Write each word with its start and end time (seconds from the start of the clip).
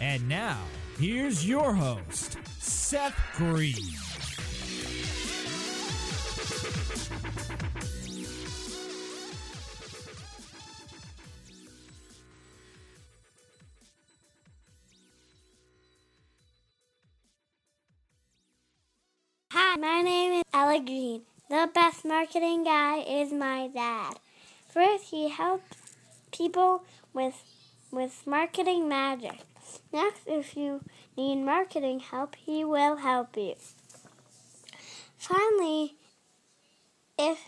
And 0.00 0.28
now, 0.28 0.58
here's 0.98 1.44
your 1.46 1.74
host, 1.74 2.38
Seth 2.60 3.18
Green. 3.34 3.74
Hi, 19.50 19.76
my 19.76 20.02
name 20.02 20.34
is 20.34 20.42
Ella 20.54 20.78
Green. 20.78 21.22
The 21.50 21.68
best 21.74 22.04
marketing 22.04 22.62
guy 22.62 22.98
is 22.98 23.32
my 23.32 23.68
dad. 23.74 24.14
First, 24.68 25.06
he 25.10 25.28
helps 25.28 25.76
people 26.30 26.84
with 27.12 27.42
with 27.90 28.24
marketing 28.26 28.88
magic. 28.88 29.47
Next, 29.92 30.22
if 30.26 30.56
you 30.56 30.80
need 31.16 31.36
marketing 31.44 32.00
help, 32.00 32.36
he 32.36 32.64
will 32.64 32.96
help 32.96 33.36
you. 33.36 33.54
Finally, 35.16 35.96
if 37.18 37.38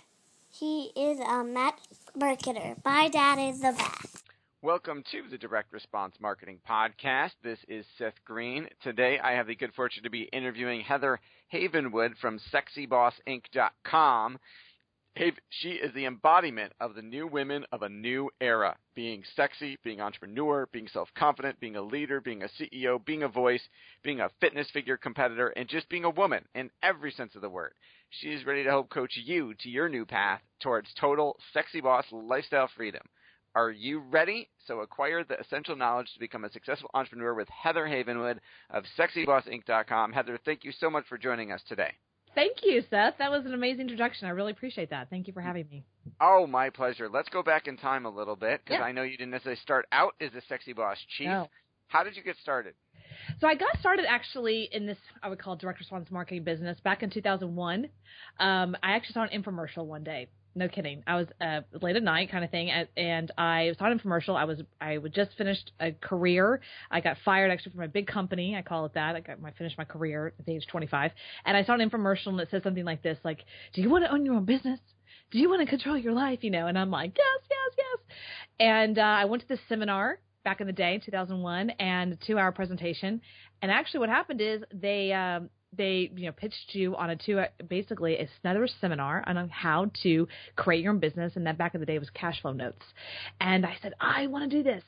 he 0.49 0.91
is 0.97 1.21
a 1.21 1.45
mat 1.45 1.79
marketer, 2.19 2.77
my 2.85 3.09
dad 3.09 3.39
is 3.39 3.61
the 3.61 3.73
best. 3.73 4.25
Welcome 4.63 5.03
to 5.11 5.23
the 5.31 5.39
Direct 5.39 5.73
Response 5.73 6.17
Marketing 6.21 6.59
Podcast. 6.69 7.31
This 7.43 7.61
is 7.67 7.87
Seth 7.97 8.23
Green. 8.27 8.69
Today 8.83 9.19
I 9.19 9.33
have 9.33 9.47
the 9.47 9.55
good 9.55 9.73
fortune 9.73 10.03
to 10.03 10.11
be 10.11 10.29
interviewing 10.35 10.83
Heather 10.83 11.19
Havenwood 11.51 12.19
from 12.21 12.39
SexyBossInc.com. 12.53 14.39
She 15.51 15.71
is 15.73 15.93
the 15.93 16.07
embodiment 16.07 16.73
of 16.81 16.95
the 16.95 17.03
new 17.03 17.27
women 17.27 17.67
of 17.73 17.83
a 17.83 17.89
new 17.89 18.31
era 18.41 18.79
being 18.95 19.25
sexy, 19.35 19.77
being 19.83 20.01
entrepreneur, 20.01 20.67
being 20.73 20.87
self 20.87 21.13
confident, 21.15 21.59
being 21.59 21.75
a 21.75 21.83
leader, 21.83 22.21
being 22.21 22.45
a 22.45 22.49
CEO, 22.49 23.05
being 23.05 23.25
a 23.25 23.29
voice, 23.29 23.69
being 24.03 24.21
a 24.21 24.31
fitness 24.41 24.71
figure 24.71 24.97
competitor, 24.97 25.49
and 25.49 25.69
just 25.69 25.89
being 25.89 26.05
a 26.05 26.11
woman 26.11 26.47
in 26.55 26.71
every 26.83 27.11
sense 27.11 27.35
of 27.35 27.43
the 27.43 27.51
word. 27.51 27.75
She 28.11 28.29
is 28.29 28.47
ready 28.47 28.63
to 28.63 28.71
help 28.71 28.89
coach 28.89 29.17
you 29.17 29.53
to 29.55 29.69
your 29.69 29.89
new 29.89 30.07
path 30.07 30.43
towards 30.61 30.95
total 30.95 31.39
sexy 31.53 31.81
boss 31.81 32.07
lifestyle 32.13 32.69
freedom. 32.69 33.03
Are 33.55 33.73
you 33.73 33.99
ready? 33.99 34.49
So 34.67 34.81
acquire 34.81 35.25
the 35.25 35.41
essential 35.41 35.75
knowledge 35.75 36.13
to 36.13 36.21
become 36.21 36.45
a 36.45 36.53
successful 36.53 36.91
entrepreneur 36.95 37.35
with 37.35 37.49
Heather 37.49 37.85
Havenwood 37.85 38.39
of 38.71 38.85
SexyBossInc.com. 38.97 40.13
Heather, 40.13 40.39
thank 40.45 40.63
you 40.63 40.71
so 40.71 40.89
much 40.89 41.07
for 41.09 41.19
joining 41.19 41.51
us 41.51 41.63
today. 41.69 41.95
Thank 42.35 42.59
you, 42.63 42.83
Seth. 42.89 43.15
That 43.19 43.31
was 43.31 43.45
an 43.45 43.55
amazing 43.55 43.83
introduction. 43.83 44.27
I 44.27 44.31
really 44.31 44.53
appreciate 44.53 44.91
that. 44.91 45.11
Thank 45.11 45.27
you 45.27 45.33
for 45.33 45.41
having 45.41 45.67
me. 45.69 45.85
Oh, 46.21 46.47
my 46.47 46.71
pleasure. 46.71 47.09
Let's 47.09 47.29
go 47.29 47.43
back 47.43 47.67
in 47.67 47.77
time 47.77 48.07
a 48.07 48.11
little 48.11 48.37
bit 48.37 48.61
because 48.65 48.81
yeah. 48.81 48.87
I 48.87 48.93
know 48.93 49.03
you 49.03 49.17
didn't 49.17 49.31
necessarily 49.31 49.61
start 49.61 49.87
out 49.93 50.15
as 50.21 50.33
a 50.35 50.43
sexy 50.49 50.73
boss 50.73 50.97
chief. 51.17 51.27
No. 51.27 51.49
How 51.89 52.05
did 52.05 52.17
you 52.17 52.23
get 52.23 52.37
started? 52.41 52.75
So 53.41 53.49
I 53.49 53.57
got 53.57 53.77
started 53.81 54.05
actually 54.09 54.69
in 54.71 54.87
this 54.87 54.99
I 55.23 55.29
would 55.29 55.41
call 55.41 55.57
direct 55.57 55.81
response 55.81 56.09
marketing 56.11 56.45
business 56.45 56.79
back 56.81 57.03
in 57.03 57.11
2001. 57.11 57.89
Um, 58.39 58.77
I 58.83 58.93
actually 58.93 59.15
saw 59.15 59.23
an 59.25 59.43
infomercial 59.43 59.87
one 59.87 60.05
day 60.05 60.29
no 60.55 60.69
kidding. 60.69 61.03
I 61.07 61.17
was 61.17 61.27
uh, 61.41 61.61
late 61.81 61.97
at 61.97 62.03
night 62.03 62.31
kind 62.31 62.45
of 62.45 62.51
thing, 62.51 62.71
and 62.97 63.31
I 63.39 63.73
saw 63.79 63.87
an 63.91 63.99
infomercial. 63.99 64.37
I 64.37 64.45
was 64.45 64.61
I 64.81 64.99
would 64.99 65.15
just 65.15 65.31
finished 65.37 65.73
a 65.81 65.93
career. 65.93 66.61
I 66.91 67.01
got 67.01 67.17
fired 67.25 67.51
actually 67.51 67.73
from 67.73 67.83
a 67.83 67.89
big 67.89 68.07
company. 68.07 68.57
I 68.57 68.63
call 68.63 68.85
it 68.87 68.95
that. 68.95 69.17
I 69.17 69.21
got 69.21 69.41
my 69.41 69.53
finished 69.53 69.79
my 69.79 69.85
career 69.85 70.33
at 70.39 70.47
the 70.47 70.57
age 70.57 70.67
25, 70.71 71.13
and 71.45 71.57
I 71.57 71.65
saw 71.65 71.75
an 71.75 71.89
infomercial 71.89 72.29
and 72.29 72.41
it 72.41 72.49
says 72.51 72.63
something 72.63 72.85
like 72.85 73.03
this, 73.03 73.19
like, 73.25 73.45
"Do 73.75 73.83
you 73.83 73.91
want 73.91 74.05
to 74.05 74.13
own 74.13 74.25
your 74.25 74.35
own 74.35 74.45
business? 74.45 74.81
Do 75.31 75.39
you 75.39 75.49
want 75.49 75.61
to 75.61 75.67
control 75.67 75.97
your 75.97 76.13
life?" 76.13 76.41
You 76.43 76.51
know, 76.51 76.67
and 76.67 76.79
I'm 76.79 76.91
like, 76.91 77.17
"Yes, 77.17 77.41
yes, 77.51 77.77
yes." 77.79 78.17
And 78.59 78.99
uh, 78.99 79.03
I 79.03 79.25
went 79.27 79.43
to 79.43 79.49
this 79.49 79.61
seminar 79.69 80.19
back 80.45 80.61
in 80.61 80.67
the 80.67 80.73
day, 80.73 81.01
2001, 81.05 81.71
and 81.71 82.13
a 82.15 82.17
two-hour 82.17 82.53
presentation. 82.53 83.21
And 83.63 83.71
actually, 83.71 84.01
what 84.01 84.09
happened 84.09 84.41
is 84.41 84.63
they 84.73 85.13
um, 85.13 85.51
they 85.77 86.11
you 86.17 86.27
know 86.27 86.33
pitched 86.33 86.75
you 86.75 86.97
on 86.97 87.11
a 87.11 87.17
two 87.17 87.41
basically 87.69 88.19
another 88.43 88.69
seminar 88.81 89.23
on 89.27 89.49
how 89.49 89.91
to 90.03 90.27
create 90.57 90.83
your 90.83 90.93
own 90.93 90.99
business 90.99 91.33
and 91.37 91.47
that 91.47 91.57
back 91.57 91.75
in 91.75 91.81
the 91.81 91.87
day 91.87 91.99
was 91.99 92.11
cash 92.11 92.41
flow 92.43 92.53
notes. 92.53 92.83
And 93.41 93.65
i 93.65 93.77
said 93.81 93.95
i 94.01 94.27
want 94.27 94.51
to 94.51 94.57
do 94.57 94.63
this. 94.63 94.83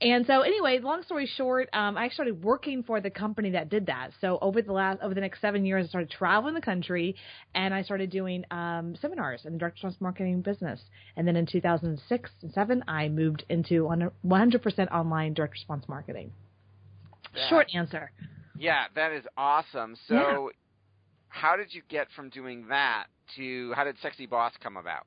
And 0.00 0.26
so 0.26 0.42
anyway 0.42 0.78
long 0.82 1.02
story 1.04 1.26
short 1.36 1.68
um, 1.72 1.96
i 1.96 2.08
started 2.10 2.42
working 2.44 2.82
for 2.82 3.00
the 3.00 3.10
company 3.10 3.50
that 3.50 3.70
did 3.70 3.86
that. 3.86 4.10
So 4.20 4.38
over 4.42 4.60
the 4.60 4.72
last 4.72 5.00
over 5.02 5.14
the 5.14 5.20
next 5.20 5.40
seven 5.40 5.64
years 5.64 5.86
i 5.86 5.88
started 5.88 6.10
traveling 6.10 6.54
the 6.54 6.60
country 6.60 7.16
and 7.54 7.72
i 7.72 7.82
started 7.82 8.10
doing 8.10 8.44
um, 8.50 8.94
seminars 9.00 9.42
in 9.44 9.54
the 9.54 9.58
direct 9.58 9.76
response 9.76 9.96
marketing 10.00 10.42
business. 10.42 10.80
And 11.16 11.26
then 11.26 11.36
in 11.36 11.46
2006 11.46 12.30
and 12.42 12.52
7 12.52 12.84
i 12.88 13.08
moved 13.08 13.44
into 13.48 13.88
100% 14.24 14.92
online 14.92 15.32
direct 15.32 15.54
response 15.54 15.84
marketing. 15.88 16.32
Yeah. 17.34 17.48
short 17.48 17.68
answer 17.74 18.10
Yeah, 18.58 18.84
that 18.94 19.12
is 19.12 19.24
awesome. 19.36 19.96
So, 20.08 20.14
Yeah. 20.14 20.48
how 21.28 21.56
did 21.56 21.74
you 21.74 21.82
get 21.88 22.10
from 22.12 22.30
doing 22.30 22.68
that 22.68 23.06
to 23.36 23.72
how 23.74 23.84
did 23.84 23.98
Sexy 23.98 24.26
Boss 24.26 24.52
come 24.62 24.76
about? 24.76 25.06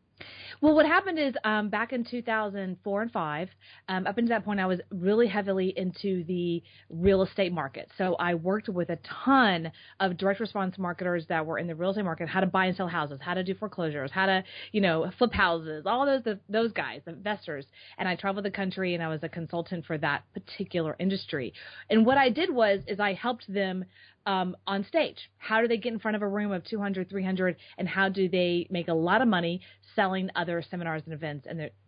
Well, 0.61 0.75
what 0.75 0.85
happened 0.85 1.19
is 1.19 1.33
um, 1.43 1.69
back 1.69 1.93
in 1.93 2.03
2004 2.03 3.01
and 3.01 3.11
5, 3.11 3.49
um, 3.87 4.07
up 4.07 4.17
until 4.17 4.35
that 4.35 4.43
point, 4.43 4.59
I 4.59 4.65
was 4.65 4.79
really 4.91 5.27
heavily 5.27 5.73
into 5.77 6.23
the 6.25 6.61
real 6.89 7.23
estate 7.23 7.53
market. 7.53 7.89
So 7.97 8.15
I 8.15 8.35
worked 8.35 8.67
with 8.67 8.89
a 8.89 8.97
ton 9.23 9.71
of 9.99 10.17
direct 10.17 10.39
response 10.39 10.77
marketers 10.77 11.25
that 11.27 11.45
were 11.45 11.57
in 11.57 11.67
the 11.67 11.75
real 11.75 11.91
estate 11.91 12.03
market, 12.03 12.27
how 12.27 12.41
to 12.41 12.47
buy 12.47 12.65
and 12.65 12.75
sell 12.75 12.87
houses, 12.87 13.19
how 13.21 13.33
to 13.33 13.43
do 13.43 13.55
foreclosures, 13.55 14.11
how 14.11 14.25
to, 14.25 14.43
you 14.71 14.81
know, 14.81 15.09
flip 15.17 15.33
houses, 15.33 15.85
all 15.85 16.05
those 16.05 16.23
those 16.49 16.71
guys, 16.73 17.01
investors. 17.07 17.65
And 17.97 18.07
I 18.09 18.15
traveled 18.15 18.45
the 18.45 18.51
country 18.51 18.95
and 18.95 19.03
I 19.03 19.07
was 19.07 19.23
a 19.23 19.29
consultant 19.29 19.85
for 19.85 19.97
that 19.99 20.23
particular 20.33 20.95
industry. 20.99 21.53
And 21.89 22.05
what 22.05 22.17
I 22.17 22.29
did 22.29 22.53
was 22.53 22.81
is 22.87 22.99
I 22.99 23.13
helped 23.13 23.51
them 23.51 23.85
um, 24.29 24.55
on 24.67 24.85
stage. 24.85 25.17
How 25.39 25.59
do 25.59 25.67
they 25.67 25.77
get 25.77 25.91
in 25.91 25.97
front 25.97 26.15
of 26.15 26.21
a 26.21 26.27
room 26.27 26.51
of 26.51 26.63
200, 26.63 27.09
300, 27.09 27.55
and 27.79 27.89
how 27.89 28.09
do 28.09 28.29
they 28.29 28.67
make 28.69 28.87
a 28.87 28.93
lot 28.93 29.23
of 29.23 29.27
money 29.27 29.61
selling 29.95 30.29
other 30.35 30.63
seminars 30.69 31.01
and 31.05 31.15
events 31.15 31.47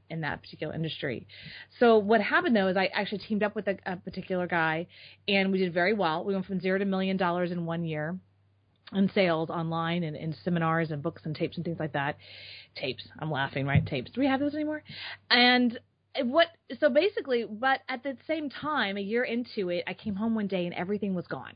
in 0.09 0.21
that 0.21 0.41
particular 0.41 0.73
industry. 0.73 1.27
So 1.79 1.99
what 1.99 2.19
happened 2.19 2.55
though 2.55 2.67
is 2.67 2.75
I 2.75 2.87
actually 2.87 3.19
teamed 3.19 3.43
up 3.43 3.55
with 3.55 3.67
a, 3.67 3.77
a 3.85 3.95
particular 3.95 4.47
guy, 4.47 4.87
and 5.27 5.51
we 5.51 5.59
did 5.59 5.71
very 5.71 5.93
well. 5.93 6.25
We 6.25 6.33
went 6.33 6.47
from 6.47 6.59
zero 6.59 6.79
to 6.79 6.85
million 6.85 7.15
dollars 7.15 7.51
in 7.51 7.65
one 7.65 7.85
year 7.85 8.17
in 8.91 9.09
sales 9.13 9.51
online 9.51 10.03
and 10.03 10.17
in 10.17 10.35
seminars 10.43 10.89
and 10.89 11.03
books 11.03 11.21
and 11.23 11.35
tapes 11.35 11.57
and 11.57 11.63
things 11.63 11.79
like 11.79 11.93
that. 11.93 12.17
Tapes. 12.75 13.07
I'm 13.19 13.31
laughing, 13.31 13.67
right? 13.67 13.85
Tapes. 13.85 14.11
Do 14.11 14.19
we 14.19 14.27
have 14.27 14.39
those 14.39 14.55
anymore? 14.55 14.83
And 15.29 15.79
what 16.23 16.47
so 16.79 16.89
basically, 16.89 17.45
but 17.47 17.81
at 17.87 18.01
the 18.01 18.17
same 18.27 18.49
time, 18.49 18.97
a 18.97 19.01
year 19.01 19.23
into 19.23 19.69
it, 19.69 19.83
I 19.85 19.93
came 19.93 20.15
home 20.15 20.33
one 20.33 20.47
day 20.47 20.65
and 20.65 20.73
everything 20.73 21.13
was 21.13 21.27
gone 21.27 21.53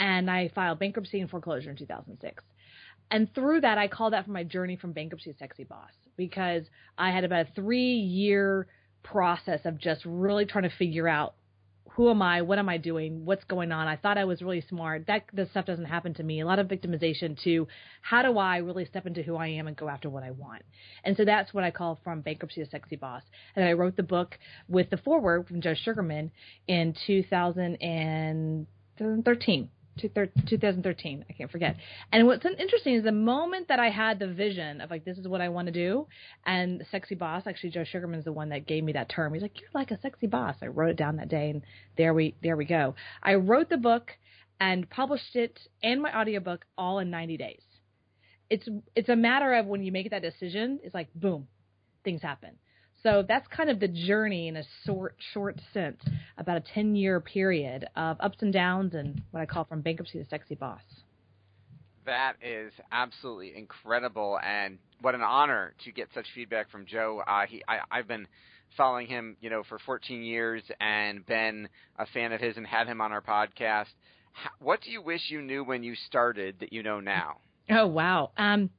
and 0.00 0.30
I 0.30 0.48
filed 0.54 0.78
bankruptcy 0.78 1.20
and 1.20 1.30
foreclosure 1.30 1.70
in 1.70 1.76
2006. 1.76 2.42
And 3.10 3.32
through 3.34 3.60
that, 3.60 3.76
I 3.76 3.86
call 3.86 4.10
that 4.10 4.24
for 4.24 4.30
my 4.30 4.44
journey 4.44 4.76
from 4.76 4.92
bankruptcy 4.92 5.32
to 5.32 5.38
sexy 5.38 5.64
boss 5.64 5.90
because 6.16 6.64
I 6.96 7.10
had 7.10 7.24
about 7.24 7.48
a 7.48 7.50
three 7.54 7.92
year 7.92 8.66
process 9.02 9.60
of 9.64 9.78
just 9.78 10.02
really 10.04 10.46
trying 10.46 10.64
to 10.64 10.76
figure 10.76 11.06
out 11.06 11.34
who 11.94 12.08
am 12.08 12.22
I? 12.22 12.42
What 12.42 12.60
am 12.60 12.68
I 12.68 12.78
doing? 12.78 13.24
What's 13.24 13.42
going 13.44 13.72
on? 13.72 13.88
I 13.88 13.96
thought 13.96 14.16
I 14.16 14.24
was 14.24 14.42
really 14.42 14.64
smart. 14.68 15.08
That 15.08 15.24
this 15.32 15.50
stuff 15.50 15.66
doesn't 15.66 15.86
happen 15.86 16.14
to 16.14 16.22
me. 16.22 16.40
A 16.40 16.46
lot 16.46 16.60
of 16.60 16.68
victimization 16.68 17.36
to 17.42 17.66
how 18.00 18.22
do 18.22 18.38
I 18.38 18.58
really 18.58 18.84
step 18.84 19.06
into 19.06 19.22
who 19.22 19.34
I 19.36 19.48
am 19.48 19.66
and 19.66 19.76
go 19.76 19.88
after 19.88 20.08
what 20.08 20.22
I 20.22 20.30
want? 20.30 20.62
And 21.04 21.16
so 21.16 21.24
that's 21.24 21.52
what 21.52 21.64
I 21.64 21.72
call 21.72 21.98
from 22.04 22.20
bankruptcy 22.20 22.62
to 22.64 22.70
sexy 22.70 22.94
boss. 22.94 23.24
And 23.56 23.64
I 23.64 23.72
wrote 23.72 23.96
the 23.96 24.04
book 24.04 24.38
with 24.68 24.88
the 24.88 24.98
foreword 24.98 25.48
from 25.48 25.60
Joe 25.60 25.74
Sugarman 25.74 26.30
in 26.68 26.94
2013. 27.06 29.68
2013. 30.00 31.24
I 31.28 31.32
can't 31.32 31.50
forget. 31.50 31.76
And 32.12 32.26
what's 32.26 32.44
interesting 32.44 32.94
is 32.94 33.04
the 33.04 33.12
moment 33.12 33.68
that 33.68 33.78
I 33.78 33.90
had 33.90 34.18
the 34.18 34.26
vision 34.28 34.80
of 34.80 34.90
like 34.90 35.04
this 35.04 35.18
is 35.18 35.28
what 35.28 35.40
I 35.40 35.48
want 35.48 35.66
to 35.66 35.72
do, 35.72 36.06
and 36.44 36.84
sexy 36.90 37.14
boss. 37.14 37.46
Actually, 37.46 37.70
Joe 37.70 37.84
Sugarman's 37.84 38.24
the 38.24 38.32
one 38.32 38.48
that 38.50 38.66
gave 38.66 38.84
me 38.84 38.92
that 38.92 39.08
term. 39.08 39.32
He's 39.34 39.42
like, 39.42 39.60
"You're 39.60 39.70
like 39.74 39.90
a 39.90 40.00
sexy 40.00 40.26
boss." 40.26 40.56
I 40.62 40.66
wrote 40.66 40.90
it 40.90 40.96
down 40.96 41.16
that 41.16 41.28
day, 41.28 41.50
and 41.50 41.62
there 41.96 42.14
we 42.14 42.34
there 42.42 42.56
we 42.56 42.64
go. 42.64 42.94
I 43.22 43.34
wrote 43.34 43.68
the 43.68 43.76
book 43.76 44.10
and 44.60 44.88
published 44.90 45.36
it 45.36 45.58
and 45.82 46.02
my 46.02 46.16
audiobook 46.16 46.66
all 46.76 46.98
in 46.98 47.10
90 47.10 47.36
days. 47.38 47.62
It's 48.50 48.68
it's 48.94 49.08
a 49.08 49.16
matter 49.16 49.54
of 49.54 49.66
when 49.66 49.82
you 49.82 49.92
make 49.92 50.10
that 50.10 50.22
decision, 50.22 50.80
it's 50.82 50.94
like 50.94 51.08
boom, 51.14 51.46
things 52.04 52.22
happen. 52.22 52.56
So 53.02 53.24
that's 53.26 53.46
kind 53.48 53.70
of 53.70 53.80
the 53.80 53.88
journey 53.88 54.48
in 54.48 54.56
a 54.56 54.62
short, 54.84 55.16
short 55.32 55.58
sense, 55.72 56.02
about 56.36 56.58
a 56.58 56.60
10 56.60 56.94
year 56.96 57.20
period 57.20 57.86
of 57.96 58.18
ups 58.20 58.38
and 58.40 58.52
downs 58.52 58.94
and 58.94 59.22
what 59.30 59.40
I 59.40 59.46
call 59.46 59.64
from 59.64 59.80
bankruptcy 59.80 60.18
to 60.18 60.28
sexy 60.28 60.54
boss. 60.54 60.82
That 62.04 62.34
is 62.42 62.72
absolutely 62.90 63.56
incredible, 63.56 64.38
and 64.42 64.78
what 65.00 65.14
an 65.14 65.20
honor 65.20 65.74
to 65.84 65.92
get 65.92 66.08
such 66.14 66.26
feedback 66.34 66.70
from 66.70 66.86
Joe. 66.86 67.22
Uh, 67.26 67.46
he, 67.46 67.62
I, 67.68 67.80
I've 67.90 68.08
been 68.08 68.26
following 68.76 69.06
him, 69.06 69.36
you 69.40 69.50
know, 69.50 69.62
for 69.68 69.78
14 69.78 70.22
years 70.22 70.62
and 70.80 71.24
been 71.26 71.68
a 71.98 72.06
fan 72.06 72.32
of 72.32 72.40
his 72.40 72.56
and 72.56 72.66
had 72.66 72.86
him 72.86 73.00
on 73.00 73.12
our 73.12 73.20
podcast. 73.20 73.86
What 74.60 74.80
do 74.80 74.90
you 74.90 75.02
wish 75.02 75.20
you 75.28 75.42
knew 75.42 75.64
when 75.64 75.82
you 75.82 75.94
started 76.06 76.56
that 76.60 76.72
you 76.72 76.82
know 76.82 77.00
now? 77.00 77.38
Oh 77.68 77.86
wow. 77.86 78.30
Um, 78.36 78.70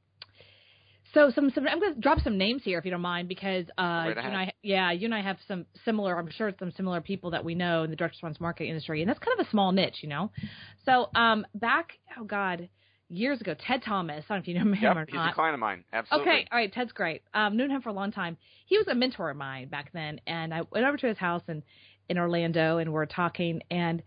so 1.14 1.30
some, 1.34 1.50
some 1.54 1.66
I'm 1.68 1.80
going 1.80 1.94
to 1.94 2.00
drop 2.00 2.20
some 2.24 2.38
names 2.38 2.62
here 2.64 2.78
if 2.78 2.84
you 2.84 2.90
don't 2.90 3.02
mind 3.02 3.28
because 3.28 3.66
uh, 3.76 4.04
you 4.06 4.14
and 4.16 4.36
I, 4.36 4.52
yeah, 4.62 4.92
you 4.92 5.06
and 5.06 5.14
I 5.14 5.20
have 5.20 5.36
some 5.46 5.66
similar. 5.84 6.18
I'm 6.18 6.30
sure 6.30 6.52
some 6.58 6.72
similar 6.76 7.00
people 7.00 7.30
that 7.32 7.44
we 7.44 7.54
know 7.54 7.82
in 7.82 7.90
the 7.90 7.96
direct 7.96 8.14
response 8.14 8.40
marketing 8.40 8.70
industry, 8.70 9.02
and 9.02 9.08
that's 9.08 9.18
kind 9.18 9.38
of 9.38 9.46
a 9.46 9.50
small 9.50 9.72
niche, 9.72 9.98
you 10.00 10.08
know. 10.08 10.30
So 10.84 11.10
um, 11.14 11.46
back, 11.54 11.92
oh 12.18 12.24
god, 12.24 12.68
years 13.08 13.40
ago, 13.40 13.54
Ted 13.66 13.82
Thomas. 13.84 14.24
I 14.28 14.34
don't 14.34 14.38
know 14.38 14.42
if 14.42 14.48
you 14.48 14.54
know 14.54 14.60
him 14.62 14.76
yep, 14.80 14.96
or 14.96 15.06
he's 15.06 15.16
a 15.16 15.34
client 15.34 15.54
of 15.54 15.60
mine. 15.60 15.84
Absolutely. 15.92 16.32
Okay, 16.32 16.48
all 16.50 16.58
right. 16.58 16.72
Ted's 16.72 16.92
great. 16.92 17.22
Um, 17.34 17.56
known 17.56 17.70
him 17.70 17.82
for 17.82 17.90
a 17.90 17.94
long 17.94 18.10
time. 18.10 18.38
He 18.66 18.78
was 18.78 18.86
a 18.88 18.94
mentor 18.94 19.30
of 19.30 19.36
mine 19.36 19.68
back 19.68 19.90
then, 19.92 20.20
and 20.26 20.54
I 20.54 20.62
went 20.70 20.86
over 20.86 20.96
to 20.96 21.06
his 21.06 21.18
house 21.18 21.42
in 21.48 21.62
in 22.08 22.18
Orlando, 22.18 22.78
and 22.78 22.92
we're 22.92 23.06
talking, 23.06 23.62
and 23.70 24.02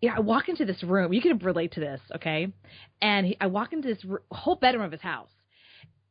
yeah, 0.00 0.14
I 0.16 0.20
walk 0.20 0.48
into 0.48 0.64
this 0.64 0.82
room. 0.82 1.12
You 1.12 1.22
can 1.22 1.38
relate 1.38 1.72
to 1.72 1.80
this, 1.80 2.00
okay? 2.16 2.52
And 3.00 3.26
he, 3.26 3.36
I 3.40 3.46
walk 3.46 3.72
into 3.72 3.88
this 3.88 4.04
r- 4.10 4.22
whole 4.30 4.56
bedroom 4.56 4.84
of 4.84 4.92
his 4.92 5.00
house 5.00 5.30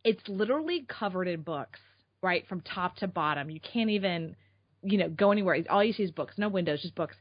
it's 0.06 0.22
literally 0.30 0.86
covered 0.88 1.28
in 1.28 1.42
books, 1.42 1.80
right, 2.22 2.48
from 2.48 2.62
top 2.62 2.96
to 2.98 3.08
bottom. 3.08 3.50
You 3.50 3.60
can't 3.60 3.90
even, 3.90 4.36
you 4.84 5.00
know, 5.00 5.10
go 5.10 5.32
anywhere. 5.32 5.58
All 5.70 5.84
you 5.84 5.94
see 5.94 6.04
is 6.04 6.12
books, 6.12 6.36
no 6.38 6.48
windows, 6.48 6.84
just 6.84 6.96
books. 6.96 7.16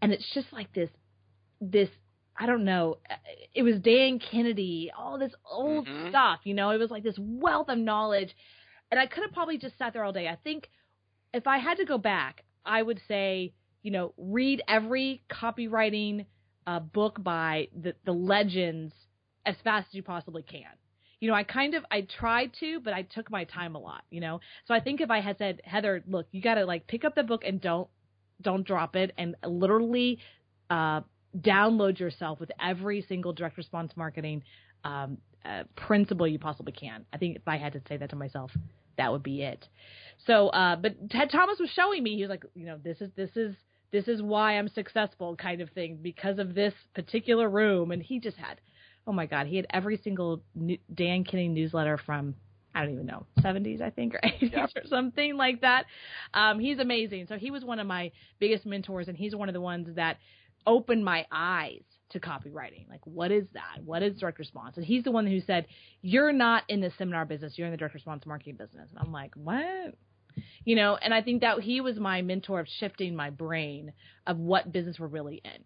And 0.00 0.12
it's 0.12 0.28
just 0.34 0.46
like 0.50 0.72
this, 0.72 0.88
this, 1.60 1.90
I 2.36 2.46
don't 2.46 2.64
know, 2.64 2.96
it 3.54 3.62
was 3.62 3.78
Dan 3.80 4.18
Kennedy, 4.18 4.90
all 4.96 5.18
this 5.18 5.32
old 5.48 5.86
mm-hmm. 5.86 6.08
stuff, 6.08 6.40
you 6.44 6.54
know, 6.54 6.70
it 6.70 6.78
was 6.78 6.90
like 6.90 7.04
this 7.04 7.18
wealth 7.18 7.68
of 7.68 7.78
knowledge. 7.78 8.34
And 8.90 8.98
I 8.98 9.06
could 9.06 9.22
have 9.22 9.32
probably 9.32 9.58
just 9.58 9.76
sat 9.78 9.92
there 9.92 10.02
all 10.02 10.12
day. 10.12 10.26
I 10.26 10.36
think 10.42 10.68
if 11.34 11.46
I 11.46 11.58
had 11.58 11.76
to 11.76 11.84
go 11.84 11.98
back, 11.98 12.44
I 12.64 12.82
would 12.82 13.00
say, 13.06 13.52
you 13.82 13.90
know, 13.90 14.14
read 14.16 14.62
every 14.66 15.22
copywriting 15.30 16.24
uh, 16.66 16.80
book 16.80 17.22
by 17.22 17.68
the, 17.78 17.94
the 18.06 18.12
legends 18.12 18.94
as 19.44 19.56
fast 19.62 19.88
as 19.90 19.94
you 19.94 20.02
possibly 20.02 20.42
can 20.42 20.64
you 21.22 21.28
know, 21.28 21.34
I 21.34 21.44
kind 21.44 21.74
of 21.74 21.84
I 21.88 22.00
tried 22.18 22.50
to, 22.58 22.80
but 22.80 22.92
I 22.92 23.02
took 23.02 23.30
my 23.30 23.44
time 23.44 23.76
a 23.76 23.78
lot, 23.78 24.02
you 24.10 24.20
know. 24.20 24.40
So 24.66 24.74
I 24.74 24.80
think 24.80 25.00
if 25.00 25.08
I 25.08 25.20
had 25.20 25.38
said, 25.38 25.62
Heather, 25.64 26.02
look, 26.08 26.26
you 26.32 26.42
got 26.42 26.54
to 26.54 26.64
like 26.64 26.88
pick 26.88 27.04
up 27.04 27.14
the 27.14 27.22
book 27.22 27.42
and 27.46 27.60
don't 27.60 27.86
don't 28.40 28.66
drop 28.66 28.96
it, 28.96 29.12
and 29.16 29.36
literally 29.46 30.18
uh, 30.68 31.02
download 31.38 32.00
yourself 32.00 32.40
with 32.40 32.50
every 32.60 33.06
single 33.08 33.32
direct 33.32 33.56
response 33.56 33.92
marketing 33.94 34.42
um, 34.82 35.16
uh, 35.44 35.62
principle 35.76 36.26
you 36.26 36.40
possibly 36.40 36.72
can. 36.72 37.06
I 37.12 37.18
think 37.18 37.36
if 37.36 37.46
I 37.46 37.56
had 37.56 37.74
to 37.74 37.82
say 37.88 37.96
that 37.98 38.10
to 38.10 38.16
myself, 38.16 38.50
that 38.98 39.12
would 39.12 39.22
be 39.22 39.42
it. 39.42 39.64
So, 40.26 40.48
uh, 40.48 40.74
but 40.74 41.08
Ted 41.08 41.30
Thomas 41.30 41.60
was 41.60 41.70
showing 41.70 42.02
me, 42.02 42.16
he 42.16 42.22
was 42.22 42.30
like, 42.30 42.44
you 42.56 42.66
know, 42.66 42.80
this 42.82 43.00
is 43.00 43.10
this 43.14 43.30
is 43.36 43.54
this 43.92 44.08
is 44.08 44.20
why 44.20 44.58
I'm 44.58 44.68
successful, 44.68 45.36
kind 45.36 45.60
of 45.60 45.70
thing, 45.70 46.00
because 46.02 46.40
of 46.40 46.56
this 46.56 46.74
particular 46.96 47.48
room, 47.48 47.92
and 47.92 48.02
he 48.02 48.18
just 48.18 48.38
had 48.38 48.60
oh 49.06 49.12
my 49.12 49.26
god, 49.26 49.46
he 49.46 49.56
had 49.56 49.66
every 49.70 49.98
single 49.98 50.42
new, 50.54 50.78
Dan 50.92 51.24
Kennedy 51.24 51.48
newsletter 51.48 51.98
from 51.98 52.34
I 52.74 52.82
don't 52.84 52.94
even 52.94 53.06
know, 53.06 53.26
70s, 53.40 53.82
I 53.82 53.90
think, 53.90 54.14
or 54.14 54.20
80s 54.24 54.52
yep. 54.52 54.70
or 54.76 54.86
something 54.86 55.36
like 55.36 55.60
that. 55.60 55.84
Um, 56.32 56.58
he's 56.58 56.78
amazing. 56.78 57.26
So 57.28 57.36
he 57.36 57.50
was 57.50 57.64
one 57.64 57.78
of 57.78 57.86
my 57.86 58.12
biggest 58.38 58.64
mentors, 58.64 59.08
and 59.08 59.16
he's 59.16 59.34
one 59.34 59.48
of 59.48 59.52
the 59.52 59.60
ones 59.60 59.88
that 59.96 60.16
opened 60.66 61.04
my 61.04 61.26
eyes 61.30 61.82
to 62.10 62.20
copywriting. 62.20 62.88
Like, 62.88 63.04
what 63.04 63.30
is 63.30 63.46
that? 63.54 63.84
What 63.84 64.02
is 64.02 64.18
direct 64.18 64.38
response? 64.38 64.76
And 64.76 64.86
he's 64.86 65.04
the 65.04 65.10
one 65.10 65.26
who 65.26 65.40
said, 65.40 65.66
You're 66.00 66.32
not 66.32 66.64
in 66.68 66.80
the 66.80 66.92
seminar 66.96 67.24
business, 67.24 67.54
you're 67.56 67.66
in 67.66 67.72
the 67.72 67.76
direct 67.76 67.94
response 67.94 68.24
marketing 68.26 68.56
business. 68.56 68.88
And 68.90 68.98
I'm 68.98 69.12
like, 69.12 69.34
What? 69.34 69.94
You 70.64 70.76
know, 70.76 70.96
and 70.96 71.12
I 71.12 71.20
think 71.20 71.42
that 71.42 71.60
he 71.60 71.82
was 71.82 71.98
my 71.98 72.22
mentor 72.22 72.60
of 72.60 72.66
shifting 72.78 73.14
my 73.14 73.28
brain 73.28 73.92
of 74.26 74.38
what 74.38 74.72
business 74.72 74.98
we're 74.98 75.08
really 75.08 75.42
in 75.44 75.64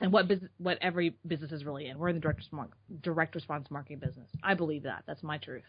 and 0.00 0.12
what 0.12 0.28
business, 0.28 0.50
what 0.58 0.78
every 0.80 1.16
business 1.26 1.52
is 1.52 1.64
really 1.64 1.86
in. 1.86 1.98
We're 1.98 2.08
in 2.08 2.16
the 2.16 2.20
direct 2.20 2.38
response, 2.38 2.72
direct 3.02 3.34
response 3.34 3.70
marketing 3.70 3.98
business. 3.98 4.28
I 4.42 4.54
believe 4.54 4.82
that. 4.84 5.04
That's 5.06 5.22
my 5.22 5.38
truth. 5.38 5.64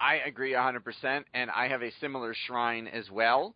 I 0.00 0.16
agree 0.26 0.52
100%, 0.52 1.24
and 1.34 1.50
I 1.50 1.68
have 1.68 1.82
a 1.82 1.90
similar 2.00 2.34
shrine 2.46 2.86
as 2.86 3.10
well. 3.10 3.54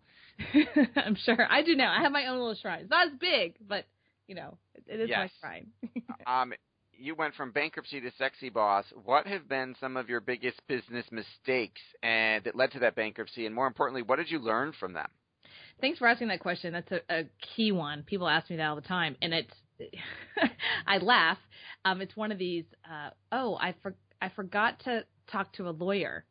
I'm 0.97 1.17
sure 1.17 1.47
I 1.51 1.63
do 1.63 1.75
now. 1.75 1.93
I 1.93 2.03
have 2.03 2.13
my 2.13 2.27
own 2.27 2.39
little 2.39 2.55
shrine. 2.55 2.81
It's 2.81 2.91
not 2.91 3.09
as 3.09 3.13
big, 3.21 3.57
but 3.67 3.85
you 4.29 4.35
know, 4.35 4.57
it, 4.75 4.85
it 4.87 5.01
is 5.01 5.09
yes. 5.09 5.31
my 5.43 5.49
shrine. 5.49 5.67
um, 6.27 6.53
you 6.93 7.15
went 7.15 7.35
from 7.35 7.53
bankruptcy 7.53 8.01
to 8.01 8.11
sexy 8.19 8.49
boss. 8.49 8.85
What 9.05 9.27
have 9.27 9.49
been 9.49 9.75
some 9.81 9.97
of 9.97 10.09
your 10.09 10.21
biggest 10.21 10.61
business 10.69 11.07
mistakes 11.11 11.81
and 12.03 12.45
that 12.45 12.57
led 12.57 12.73
to 12.73 12.81
that 12.81 12.95
bankruptcy? 12.95 13.47
And 13.47 13.55
more 13.55 13.67
importantly, 13.67 14.03
what 14.03 14.17
did 14.17 14.31
you 14.31 14.39
learn 14.39 14.73
from 14.79 14.93
them? 14.93 15.09
Thanks 15.81 15.99
for 15.99 16.09
asking 16.09 16.29
that 16.29 16.41
question. 16.41 16.73
That's 16.73 16.91
a, 16.91 17.01
a 17.09 17.25
key 17.55 17.73
one. 17.73 18.03
People 18.03 18.29
ask 18.29 18.51
me 18.51 18.57
that 18.57 18.67
all 18.67 18.77
the 18.77 18.83
time, 18.83 19.17
and 19.23 19.33
it's 19.33 19.55
I 20.87 20.99
laugh. 20.99 21.39
Um, 21.85 22.01
it's 22.01 22.17
one 22.17 22.33
of 22.33 22.39
these. 22.39 22.65
Uh, 22.89 23.11
oh, 23.33 23.57
I 23.61 23.75
for, 23.83 23.95
I 24.21 24.29
forgot 24.29 24.81
to 24.85 25.05
talk 25.31 25.53
to 25.55 25.69
a 25.69 25.71
lawyer. 25.71 26.25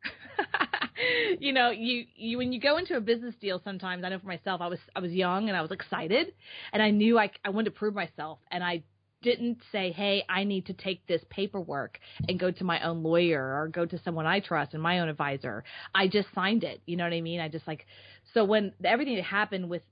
you 1.40 1.52
know, 1.52 1.70
you 1.70 2.04
you 2.14 2.38
when 2.38 2.52
you 2.52 2.60
go 2.60 2.76
into 2.78 2.96
a 2.96 3.00
business 3.00 3.34
deal, 3.40 3.60
sometimes 3.64 4.04
I 4.04 4.10
know 4.10 4.18
for 4.18 4.26
myself, 4.26 4.60
I 4.60 4.68
was 4.68 4.78
I 4.94 5.00
was 5.00 5.12
young 5.12 5.48
and 5.48 5.56
I 5.56 5.62
was 5.62 5.70
excited, 5.70 6.32
and 6.72 6.82
I 6.82 6.90
knew 6.90 7.18
I 7.18 7.30
I 7.44 7.50
wanted 7.50 7.66
to 7.66 7.78
prove 7.78 7.94
myself, 7.94 8.38
and 8.50 8.62
I 8.62 8.82
didn't 9.22 9.58
say, 9.72 9.92
"Hey, 9.92 10.24
I 10.28 10.44
need 10.44 10.66
to 10.66 10.72
take 10.72 11.06
this 11.06 11.22
paperwork 11.30 11.98
and 12.28 12.38
go 12.38 12.50
to 12.50 12.64
my 12.64 12.80
own 12.82 13.02
lawyer 13.02 13.42
or 13.42 13.68
go 13.68 13.84
to 13.86 13.98
someone 13.98 14.26
I 14.26 14.40
trust 14.40 14.74
and 14.74 14.82
my 14.82 15.00
own 15.00 15.08
advisor." 15.08 15.64
I 15.94 16.08
just 16.08 16.28
signed 16.34 16.64
it. 16.64 16.80
You 16.86 16.96
know 16.96 17.04
what 17.04 17.12
I 17.12 17.20
mean? 17.20 17.40
I 17.40 17.48
just 17.48 17.66
like 17.66 17.86
so 18.34 18.44
when 18.44 18.72
everything 18.84 19.16
that 19.16 19.24
happened 19.24 19.68
with 19.68 19.82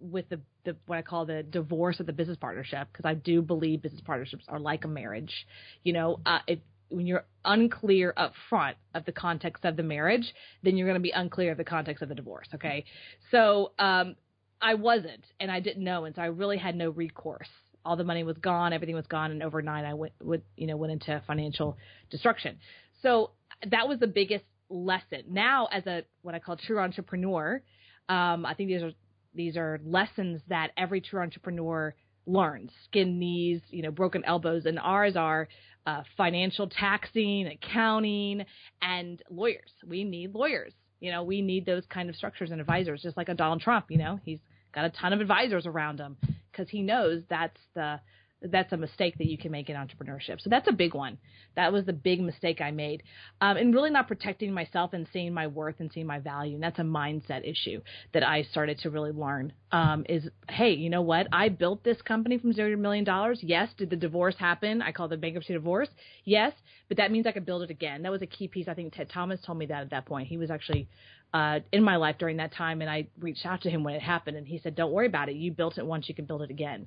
with 0.00 0.28
the, 0.28 0.40
the 0.64 0.76
what 0.86 0.98
I 0.98 1.02
call 1.02 1.26
the 1.26 1.42
divorce 1.42 2.00
of 2.00 2.06
the 2.06 2.12
business 2.12 2.36
partnership 2.36 2.88
because 2.92 3.08
I 3.08 3.14
do 3.14 3.42
believe 3.42 3.82
business 3.82 4.02
partnerships 4.04 4.44
are 4.48 4.58
like 4.58 4.84
a 4.84 4.88
marriage. 4.88 5.46
You 5.82 5.92
know, 5.92 6.20
uh, 6.26 6.40
it, 6.46 6.62
when 6.88 7.06
you're 7.06 7.24
unclear 7.44 8.12
up 8.16 8.32
front 8.48 8.76
of 8.94 9.04
the 9.04 9.12
context 9.12 9.64
of 9.64 9.76
the 9.76 9.82
marriage, 9.82 10.34
then 10.62 10.76
you're 10.76 10.86
going 10.86 11.00
to 11.00 11.02
be 11.02 11.10
unclear 11.10 11.52
of 11.52 11.58
the 11.58 11.64
context 11.64 12.02
of 12.02 12.08
the 12.08 12.14
divorce. 12.14 12.48
Okay, 12.54 12.84
so 13.30 13.72
um, 13.78 14.16
I 14.60 14.74
wasn't, 14.74 15.24
and 15.40 15.50
I 15.50 15.60
didn't 15.60 15.84
know, 15.84 16.04
and 16.04 16.14
so 16.14 16.22
I 16.22 16.26
really 16.26 16.58
had 16.58 16.76
no 16.76 16.90
recourse. 16.90 17.48
All 17.84 17.96
the 17.96 18.04
money 18.04 18.24
was 18.24 18.38
gone, 18.38 18.72
everything 18.72 18.94
was 18.94 19.06
gone, 19.06 19.30
and 19.30 19.42
overnight 19.42 19.84
I 19.84 19.94
went, 19.94 20.12
would, 20.22 20.42
you 20.56 20.66
know, 20.66 20.76
went 20.76 20.92
into 20.92 21.22
financial 21.26 21.76
destruction. 22.10 22.58
So 23.02 23.32
that 23.70 23.88
was 23.88 23.98
the 23.98 24.06
biggest 24.06 24.44
lesson. 24.68 25.24
Now, 25.28 25.68
as 25.70 25.86
a 25.86 26.04
what 26.22 26.34
I 26.34 26.38
call 26.38 26.56
true 26.56 26.78
entrepreneur, 26.78 27.62
um, 28.08 28.46
I 28.46 28.54
think 28.54 28.68
these 28.68 28.82
are 28.82 28.92
these 29.34 29.56
are 29.56 29.80
lessons 29.84 30.40
that 30.48 30.70
every 30.76 31.00
true 31.00 31.20
entrepreneur 31.20 31.94
learns. 32.26 32.70
Skin 32.84 33.18
knees, 33.18 33.60
you 33.70 33.82
know, 33.82 33.90
broken 33.90 34.24
elbows, 34.24 34.66
and 34.66 34.78
ours 34.78 35.16
are 35.16 35.48
uh, 35.86 36.02
financial 36.16 36.68
taxing, 36.68 37.46
accounting, 37.46 38.44
and 38.80 39.22
lawyers. 39.30 39.70
We 39.86 40.04
need 40.04 40.34
lawyers. 40.34 40.72
You 41.00 41.12
know, 41.12 41.22
we 41.22 41.42
need 41.42 41.66
those 41.66 41.84
kind 41.90 42.08
of 42.08 42.16
structures 42.16 42.50
and 42.50 42.60
advisors, 42.60 43.02
just 43.02 43.16
like 43.16 43.28
a 43.28 43.34
Donald 43.34 43.60
Trump. 43.60 43.86
You 43.90 43.98
know, 43.98 44.20
he's 44.24 44.38
got 44.74 44.86
a 44.86 44.90
ton 44.90 45.12
of 45.12 45.20
advisors 45.20 45.66
around 45.66 45.98
him 46.00 46.16
because 46.54 46.70
he 46.70 46.82
knows 46.82 47.22
that's 47.28 47.60
the 47.74 48.00
that's 48.42 48.72
a 48.72 48.76
mistake 48.76 49.16
that 49.18 49.26
you 49.26 49.38
can 49.38 49.50
make 49.50 49.70
in 49.70 49.76
entrepreneurship. 49.76 50.40
So 50.40 50.50
that's 50.50 50.68
a 50.68 50.72
big 50.72 50.94
one. 50.94 51.18
That 51.56 51.72
was 51.72 51.86
the 51.86 51.92
big 51.92 52.20
mistake 52.20 52.60
I 52.60 52.70
made. 52.70 53.02
Um, 53.40 53.56
and 53.56 53.74
really 53.74 53.90
not 53.90 54.08
protecting 54.08 54.52
myself 54.52 54.92
and 54.92 55.06
seeing 55.12 55.32
my 55.32 55.46
worth 55.46 55.76
and 55.78 55.90
seeing 55.92 56.06
my 56.06 56.18
value. 56.18 56.54
And 56.54 56.62
that's 56.62 56.78
a 56.78 56.82
mindset 56.82 57.48
issue 57.48 57.80
that 58.12 58.22
I 58.22 58.42
started 58.42 58.78
to 58.80 58.90
really 58.90 59.12
learn 59.12 59.52
um, 59.72 60.04
is, 60.08 60.28
hey, 60.48 60.72
you 60.72 60.90
know 60.90 61.02
what? 61.02 61.26
I 61.32 61.48
built 61.48 61.84
this 61.84 62.00
company 62.02 62.38
from 62.38 62.52
zero 62.52 62.68
to 62.68 62.74
a 62.74 62.78
million 62.78 63.04
dollars. 63.04 63.40
Yes. 63.42 63.70
Did 63.76 63.90
the 63.90 63.96
divorce 63.96 64.36
happen? 64.38 64.82
I 64.82 64.92
call 64.92 65.06
it 65.06 65.10
the 65.10 65.16
bankruptcy 65.16 65.54
divorce. 65.54 65.88
Yes. 66.24 66.52
But 66.88 66.98
that 66.98 67.10
means 67.10 67.26
I 67.26 67.32
could 67.32 67.46
build 67.46 67.62
it 67.62 67.70
again. 67.70 68.02
That 68.02 68.12
was 68.12 68.22
a 68.22 68.26
key 68.26 68.48
piece. 68.48 68.68
I 68.68 68.74
think 68.74 68.94
Ted 68.94 69.10
Thomas 69.12 69.40
told 69.44 69.58
me 69.58 69.66
that 69.66 69.82
at 69.82 69.90
that 69.90 70.06
point. 70.06 70.28
He 70.28 70.36
was 70.36 70.50
actually 70.50 70.88
uh, 71.34 71.58
in 71.72 71.82
my 71.82 71.96
life 71.96 72.16
during 72.18 72.36
that 72.36 72.54
time, 72.54 72.80
and 72.80 72.88
I 72.88 73.08
reached 73.18 73.44
out 73.44 73.62
to 73.62 73.70
him 73.70 73.82
when 73.82 73.94
it 73.94 74.00
happened, 74.00 74.36
and 74.36 74.46
he 74.46 74.60
said, 74.62 74.76
"Don't 74.76 74.92
worry 74.92 75.08
about 75.08 75.28
it. 75.28 75.34
You 75.34 75.50
built 75.50 75.78
it 75.78 75.84
once, 75.84 76.08
you 76.08 76.14
can 76.14 76.26
build 76.26 76.42
it 76.42 76.50
again." 76.50 76.86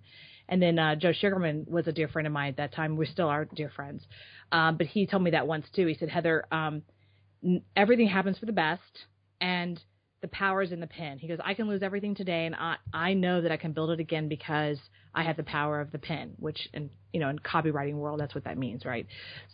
And 0.50 0.62
then 0.62 0.80
uh, 0.80 0.96
Joe 0.96 1.14
Sugarman 1.14 1.66
was 1.68 1.88
a 1.88 1.92
dear 1.92 2.08
friend 2.08 2.26
of 2.26 2.34
mine 2.34 2.50
at 2.50 2.58
that 2.58 2.74
time. 2.74 2.96
We 2.96 3.06
still 3.06 3.28
are 3.28 3.46
dear 3.46 3.70
friends. 3.70 4.04
Um, 4.52 4.78
but 4.78 4.88
he 4.88 5.06
told 5.06 5.24
me 5.24 5.32
that 5.32 5.48
once 5.48 5.66
too. 5.76 5.88
He 5.88 5.96
said, 5.96 6.10
Heather, 6.10 6.46
um, 6.52 6.84
n- 7.44 7.64
everything 7.76 8.08
happens 8.08 8.38
for 8.38 8.46
the 8.46 8.54
best, 8.54 8.82
and 9.42 9.82
the 10.22 10.28
power 10.30 10.62
is 10.62 10.72
in 10.72 10.80
the 10.80 10.88
pen. 10.88 11.20
He 11.20 11.28
goes, 11.28 11.40
I 11.44 11.54
can 11.54 11.68
lose 11.68 11.84
everything 11.84 12.16
today, 12.16 12.46
and 12.46 12.56
I 12.56 12.78
I 12.94 13.14
know 13.14 13.42
that 13.42 13.52
I 13.52 13.58
can 13.58 13.74
build 13.74 13.92
it 13.92 14.00
again 14.00 14.28
because 14.30 14.80
I 15.14 15.24
have 15.24 15.38
the 15.38 15.44
power 15.44 15.80
of 15.80 15.92
the 15.92 16.00
pen. 16.00 16.34
Which, 16.40 16.70
in 16.74 16.90
you 17.14 17.20
know, 17.20 17.30
in 17.30 17.40
copywriting 17.40 17.96
world, 17.96 18.20
that's 18.20 18.34
what 18.34 18.46
that 18.46 18.58
means, 18.58 18.86
right? 18.86 19.06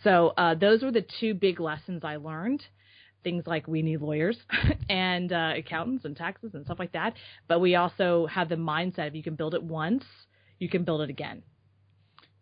So 0.03 0.33
uh, 0.37 0.55
those 0.55 0.83
were 0.83 0.91
the 0.91 1.05
two 1.19 1.33
big 1.33 1.59
lessons 1.59 2.03
I 2.03 2.17
learned 2.17 2.63
things 3.23 3.43
like 3.47 3.67
we 3.67 3.81
need 3.81 4.01
lawyers 4.01 4.37
and 4.89 5.31
uh, 5.31 5.53
accountants 5.55 6.05
and 6.05 6.15
taxes 6.15 6.51
and 6.53 6.65
stuff 6.65 6.79
like 6.79 6.91
that. 6.91 7.13
But 7.47 7.59
we 7.59 7.75
also 7.75 8.27
have 8.27 8.49
the 8.49 8.55
mindset 8.55 9.07
if 9.07 9.15
you 9.15 9.23
can 9.23 9.35
build 9.35 9.55
it 9.55 9.63
once, 9.63 10.03
you 10.63 10.69
can 10.69 10.83
build 10.83 11.01
it 11.01 11.09
again. 11.09 11.43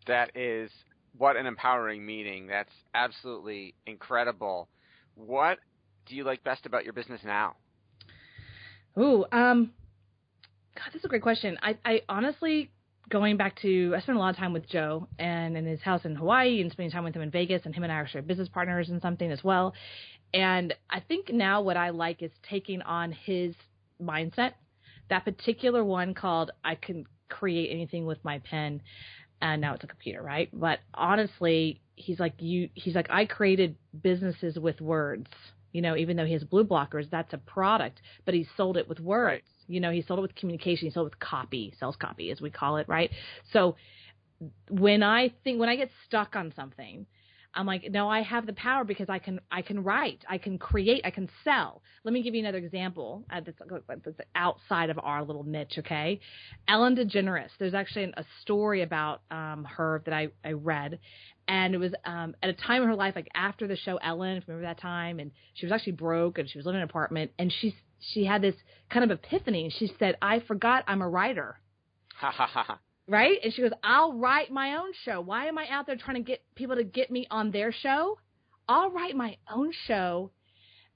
That 0.06 0.36
is 0.36 0.70
what 1.18 1.36
an 1.36 1.46
empowering 1.46 2.06
meeting. 2.06 2.46
That's 2.46 2.72
absolutely 2.94 3.74
incredible. 3.86 4.68
What 5.14 5.58
do 6.06 6.16
you 6.16 6.24
like 6.24 6.42
best 6.42 6.64
about 6.64 6.84
your 6.84 6.92
business 6.92 7.20
now? 7.24 7.56
Ooh, 8.98 9.24
um, 9.32 9.72
God, 10.76 10.86
this 10.92 11.00
is 11.00 11.04
a 11.04 11.08
great 11.08 11.22
question. 11.22 11.58
I, 11.62 11.76
I 11.84 12.02
honestly, 12.08 12.70
going 13.10 13.36
back 13.36 13.60
to, 13.62 13.94
I 13.96 14.00
spent 14.00 14.16
a 14.16 14.20
lot 14.20 14.30
of 14.30 14.36
time 14.36 14.52
with 14.52 14.68
Joe 14.68 15.08
and 15.18 15.56
in 15.56 15.66
his 15.66 15.80
house 15.80 16.04
in 16.04 16.14
Hawaii 16.14 16.60
and 16.60 16.70
spending 16.70 16.92
time 16.92 17.04
with 17.04 17.14
him 17.14 17.22
in 17.22 17.30
Vegas, 17.30 17.62
and 17.64 17.74
him 17.74 17.82
and 17.82 17.92
I 17.92 17.96
are 17.96 18.02
actually 18.02 18.22
business 18.22 18.48
partners 18.48 18.88
and 18.88 19.02
something 19.02 19.30
as 19.30 19.42
well. 19.42 19.74
And 20.34 20.74
I 20.88 21.00
think 21.00 21.30
now 21.30 21.60
what 21.60 21.76
I 21.76 21.90
like 21.90 22.22
is 22.22 22.30
taking 22.48 22.82
on 22.82 23.12
his 23.12 23.54
mindset. 24.00 24.52
That 25.10 25.24
particular 25.24 25.84
one 25.84 26.14
called 26.14 26.52
I 26.64 26.74
can 26.74 27.04
create 27.32 27.70
anything 27.70 28.06
with 28.06 28.22
my 28.24 28.38
pen 28.38 28.80
and 29.40 29.60
now 29.60 29.74
it's 29.74 29.84
a 29.84 29.88
computer, 29.88 30.22
right? 30.22 30.48
But 30.52 30.78
honestly, 30.94 31.80
he's 31.96 32.20
like 32.20 32.34
you 32.38 32.68
he's 32.74 32.94
like 32.94 33.10
I 33.10 33.26
created 33.26 33.76
businesses 34.02 34.58
with 34.58 34.80
words. 34.80 35.26
You 35.72 35.80
know, 35.80 35.96
even 35.96 36.16
though 36.16 36.26
he 36.26 36.34
has 36.34 36.44
BluBlockers, 36.44 37.10
that's 37.10 37.32
a 37.32 37.38
product, 37.38 38.02
but 38.26 38.34
he 38.34 38.46
sold 38.56 38.76
it 38.76 38.88
with 38.88 39.00
words. 39.00 39.42
Right. 39.42 39.74
You 39.74 39.80
know, 39.80 39.90
he 39.90 40.02
sold 40.02 40.18
it 40.18 40.22
with 40.22 40.34
communication, 40.34 40.86
he 40.86 40.92
sold 40.92 41.06
it 41.06 41.12
with 41.12 41.18
copy, 41.18 41.72
sales 41.80 41.96
copy 41.96 42.30
as 42.30 42.40
we 42.40 42.50
call 42.50 42.76
it, 42.76 42.88
right? 42.88 43.10
So 43.52 43.76
when 44.68 45.02
I 45.02 45.32
think 45.44 45.58
when 45.58 45.68
I 45.68 45.76
get 45.76 45.90
stuck 46.06 46.36
on 46.36 46.52
something, 46.54 47.06
I'm 47.54 47.66
like, 47.66 47.90
no, 47.90 48.08
I 48.08 48.22
have 48.22 48.46
the 48.46 48.52
power 48.54 48.84
because 48.84 49.08
I 49.08 49.18
can 49.18 49.40
I 49.50 49.62
can 49.62 49.82
write, 49.82 50.24
I 50.28 50.38
can 50.38 50.58
create, 50.58 51.02
I 51.04 51.10
can 51.10 51.28
sell. 51.44 51.82
Let 52.04 52.14
me 52.14 52.22
give 52.22 52.34
you 52.34 52.40
another 52.40 52.58
example 52.58 53.24
uh, 53.30 53.40
that's, 53.44 53.58
that's 54.04 54.20
outside 54.34 54.90
of 54.90 54.98
our 55.02 55.22
little 55.22 55.44
niche. 55.44 55.74
Okay, 55.78 56.20
Ellen 56.66 56.96
DeGeneres. 56.96 57.50
There's 57.58 57.74
actually 57.74 58.12
a 58.16 58.24
story 58.40 58.82
about 58.82 59.22
um, 59.30 59.64
her 59.64 60.02
that 60.06 60.14
I 60.14 60.28
I 60.44 60.52
read, 60.52 60.98
and 61.46 61.74
it 61.74 61.78
was 61.78 61.92
um, 62.04 62.34
at 62.42 62.48
a 62.48 62.54
time 62.54 62.82
in 62.82 62.88
her 62.88 62.94
life, 62.94 63.14
like 63.16 63.28
after 63.34 63.66
the 63.66 63.76
show 63.76 63.98
Ellen, 63.98 64.36
if 64.38 64.44
you 64.46 64.54
remember 64.54 64.68
that 64.68 64.80
time, 64.80 65.18
and 65.18 65.30
she 65.54 65.66
was 65.66 65.72
actually 65.72 65.92
broke 65.92 66.38
and 66.38 66.48
she 66.48 66.58
was 66.58 66.64
living 66.64 66.78
in 66.78 66.82
an 66.82 66.88
apartment, 66.88 67.32
and 67.38 67.52
she 67.60 67.74
she 68.00 68.24
had 68.24 68.42
this 68.42 68.54
kind 68.90 69.10
of 69.10 69.18
epiphany, 69.18 69.64
and 69.64 69.72
she 69.72 69.92
said, 69.98 70.16
I 70.22 70.40
forgot 70.40 70.84
I'm 70.86 71.02
a 71.02 71.08
writer. 71.08 71.58
Right? 73.12 73.38
And 73.44 73.52
she 73.52 73.60
goes, 73.60 73.72
I'll 73.84 74.14
write 74.14 74.50
my 74.50 74.76
own 74.76 74.92
show. 75.04 75.20
Why 75.20 75.44
am 75.44 75.58
I 75.58 75.66
out 75.68 75.86
there 75.86 75.96
trying 75.96 76.16
to 76.16 76.22
get 76.22 76.42
people 76.54 76.76
to 76.76 76.82
get 76.82 77.10
me 77.10 77.26
on 77.30 77.50
their 77.50 77.70
show? 77.70 78.18
I'll 78.66 78.90
write 78.90 79.14
my 79.14 79.36
own 79.54 79.70
show 79.86 80.30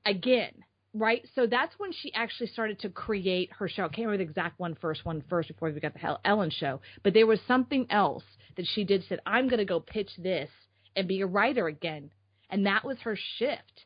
again, 0.06 0.52
right? 0.94 1.28
So 1.35 1.46
that's 1.46 1.75
when 1.76 1.92
she 1.92 2.14
actually 2.14 2.46
started 2.46 2.78
to 2.80 2.88
create 2.88 3.50
her 3.58 3.68
show. 3.68 3.85
I 3.85 3.88
can't 3.88 4.06
remember 4.06 4.25
the 4.25 4.30
exact 4.30 4.58
one 4.58 4.76
first 4.80 5.04
one 5.04 5.23
first 5.28 5.49
before 5.49 5.70
we 5.70 5.78
got 5.78 5.92
the 5.92 6.18
Ellen 6.25 6.49
show, 6.49 6.80
but 7.02 7.12
there 7.12 7.26
was 7.26 7.38
something 7.46 7.87
else 7.90 8.25
that 8.56 8.66
she 8.66 8.85
did 8.85 9.04
said, 9.06 9.20
I'm 9.26 9.49
going 9.49 9.58
to 9.58 9.66
go 9.66 9.78
pitch 9.78 10.12
this 10.16 10.49
and 10.96 11.06
be 11.06 11.20
a 11.20 11.26
writer 11.26 11.66
again. 11.66 12.08
And 12.49 12.64
that 12.64 12.82
was 12.82 12.96
her 13.00 13.18
shift 13.38 13.85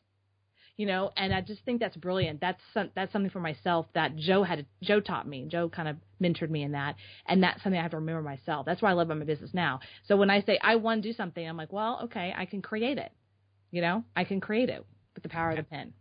you 0.80 0.86
know, 0.86 1.12
and 1.14 1.34
I 1.34 1.42
just 1.42 1.62
think 1.66 1.78
that's 1.78 1.96
brilliant. 1.98 2.40
That's 2.40 2.58
some, 2.72 2.88
that's 2.94 3.12
something 3.12 3.30
for 3.30 3.38
myself 3.38 3.84
that 3.92 4.16
Joe 4.16 4.42
had 4.42 4.64
Joe 4.82 4.98
taught 4.98 5.28
me. 5.28 5.44
Joe 5.46 5.68
kind 5.68 5.88
of 5.88 5.96
mentored 6.22 6.48
me 6.48 6.62
in 6.62 6.72
that, 6.72 6.94
and 7.26 7.42
that's 7.42 7.62
something 7.62 7.78
I 7.78 7.82
have 7.82 7.90
to 7.90 7.98
remember 7.98 8.22
myself. 8.22 8.64
That's 8.64 8.80
why 8.80 8.88
I 8.88 8.94
love 8.94 9.08
my 9.08 9.16
business 9.16 9.50
now. 9.52 9.80
So 10.08 10.16
when 10.16 10.30
I 10.30 10.40
say 10.40 10.58
I 10.62 10.76
want 10.76 11.02
to 11.02 11.08
do 11.10 11.14
something, 11.14 11.46
I'm 11.46 11.58
like, 11.58 11.70
well, 11.70 12.00
okay, 12.04 12.32
I 12.34 12.46
can 12.46 12.62
create 12.62 12.96
it. 12.96 13.12
You 13.70 13.82
know, 13.82 14.04
I 14.16 14.24
can 14.24 14.40
create 14.40 14.70
it 14.70 14.82
with 15.14 15.22
the 15.22 15.28
power 15.28 15.50
of 15.50 15.58
the 15.58 15.64
pen. 15.64 15.92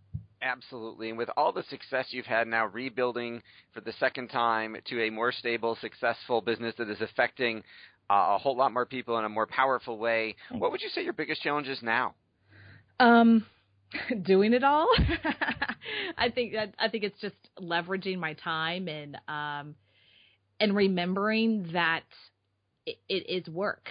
Absolutely. 0.41 1.09
And 1.09 1.17
with 1.17 1.29
all 1.35 1.51
the 1.51 1.63
success 1.63 2.05
you've 2.11 2.25
had 2.25 2.47
now 2.47 2.67
rebuilding 2.67 3.41
for 3.73 3.81
the 3.81 3.91
second 3.99 4.29
time 4.29 4.77
to 4.85 5.03
a 5.03 5.09
more 5.09 5.33
stable, 5.33 5.77
successful 5.81 6.39
business 6.39 6.73
that 6.77 6.89
is 6.89 7.01
affecting 7.01 7.63
uh, 8.09 8.27
a 8.29 8.37
whole 8.37 8.55
lot 8.55 8.71
more 8.71 8.85
people 8.85 9.19
in 9.19 9.25
a 9.25 9.29
more 9.29 9.45
powerful 9.45 9.97
way, 9.97 10.37
what 10.57 10.71
would 10.71 10.81
you 10.81 10.87
say 10.87 11.03
your 11.03 11.11
biggest 11.11 11.41
challenge 11.41 11.67
is 11.67 11.83
now? 11.83 12.15
Um, 13.01 13.45
doing 14.23 14.53
it 14.53 14.63
all. 14.63 14.89
I 16.17 16.29
think 16.29 16.53
that 16.53 16.75
I 16.77 16.89
think 16.89 17.03
it's 17.03 17.19
just 17.19 17.35
leveraging 17.59 18.17
my 18.19 18.33
time 18.33 18.87
and 18.87 19.17
um 19.27 19.75
and 20.59 20.75
remembering 20.75 21.69
that 21.73 22.03
it, 22.85 22.97
it 23.07 23.29
is 23.29 23.47
work. 23.47 23.89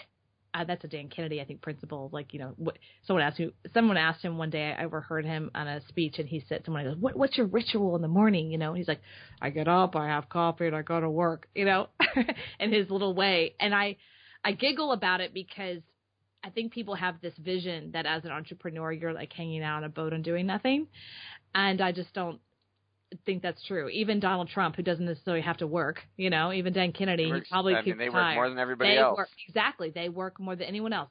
Uh, 0.55 0.65
that's 0.65 0.83
a 0.83 0.89
Dan 0.89 1.09
Kennedy, 1.09 1.41
I 1.41 1.45
think, 1.45 1.61
principle. 1.61 2.09
Like, 2.13 2.33
you 2.33 2.41
know, 2.41 2.55
what, 2.57 2.79
someone 3.07 3.23
asked 3.23 3.39
me, 3.39 3.51
someone 3.75 3.97
asked 3.97 4.25
him 4.25 4.39
one 4.39 4.51
day, 4.51 4.75
I 4.77 4.85
overheard 4.85 5.25
him 5.25 5.51
on 5.55 5.69
a 5.69 5.81
speech, 5.89 6.19
and 6.19 6.29
he 6.29 6.43
said, 6.49 6.63
someone 6.65 6.85
goes, 6.85 6.97
what, 6.97 7.17
what's 7.17 7.37
your 7.37 7.47
ritual 7.47 7.97
in 7.97 8.03
the 8.03 8.09
morning? 8.09 8.51
You 8.51 8.59
know, 8.59 8.73
he's 8.73 8.89
like, 8.89 9.01
I 9.43 9.51
get 9.51 9.69
up, 9.69 9.95
I 9.95 10.07
have 10.07 10.29
coffee, 10.29 10.67
and 10.67 10.75
I 10.75 10.83
go 10.83 11.01
to 11.01 11.09
work, 11.09 11.49
you 11.55 11.67
know, 11.67 11.89
in 12.61 12.73
his 12.73 12.91
little 12.91 13.15
way. 13.15 13.55
And 13.61 13.75
I, 13.75 13.97
I 14.43 14.53
giggle 14.53 14.93
about 14.93 15.21
it 15.21 15.35
because 15.35 15.83
I 16.45 16.51
think 16.51 16.73
people 16.73 16.95
have 16.95 17.21
this 17.21 17.35
vision 17.37 17.93
that 17.93 18.07
as 18.07 18.25
an 18.25 18.31
entrepreneur, 18.31 18.93
you're 18.93 19.13
like 19.13 19.33
hanging 19.33 19.63
out 19.63 19.79
on 19.79 19.85
a 19.85 19.89
boat 19.89 20.13
and 20.13 20.23
doing 20.23 20.47
nothing. 20.47 20.87
And 21.55 21.81
I 21.81 21.93
just 21.93 22.13
don't 22.15 22.41
think 23.25 23.43
that's 23.43 23.65
true. 23.67 23.89
Even 23.89 24.21
Donald 24.21 24.49
Trump, 24.49 24.77
who 24.77 24.83
doesn't 24.83 25.05
necessarily 25.05 25.43
have 25.43 25.57
to 25.59 25.67
work, 25.67 26.01
you 26.17 26.31
know, 26.31 26.53
even 26.53 26.73
Dan 26.73 26.93
Kennedy, 26.93 27.31
works, 27.31 27.49
he 27.49 27.53
probably 27.53 27.75
I 27.75 27.83
mean, 27.83 27.99
they 27.99 28.09
work 28.09 28.35
more 28.35 28.49
than 28.49 28.59
everybody 28.59 28.91
they 28.91 28.99
else. 28.99 29.17
Work, 29.17 29.29
exactly. 29.49 29.91
They 29.91 30.09
work 30.09 30.39
more 30.39 30.57
than 30.57 30.67
anyone 30.67 30.93
else. 30.93 31.11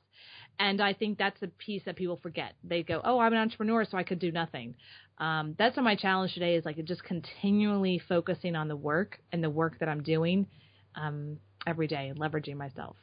And 0.60 0.82
I 0.82 0.94
think 0.94 1.18
that's 1.18 1.42
a 1.44 1.48
piece 1.48 1.84
that 1.86 1.96
people 1.96 2.20
forget. 2.22 2.54
They 2.64 2.82
go, 2.82 3.00
"Oh, 3.04 3.20
I'm 3.20 3.32
an 3.32 3.40
entrepreneur, 3.40 3.86
so 3.86 3.98
I 3.98 4.04
could 4.04 4.20
do 4.20 4.32
nothing." 4.32 4.76
Um, 5.20 5.56
that's 5.58 5.76
what 5.76 5.84
my 5.84 5.96
challenge 5.96 6.34
today 6.34 6.56
is 6.56 6.66
like 6.66 6.84
just 6.84 7.04
continually 7.04 8.02
focusing 8.08 8.56
on 8.56 8.68
the 8.68 8.76
work 8.76 9.20
and 9.32 9.44
the 9.44 9.50
work 9.50 9.80
that 9.80 9.90
I'm 9.90 10.02
doing 10.02 10.48
um, 10.96 11.38
every 11.68 11.88
day 11.88 12.08
and 12.10 12.20
leveraging 12.20 12.56
myself. 12.56 12.96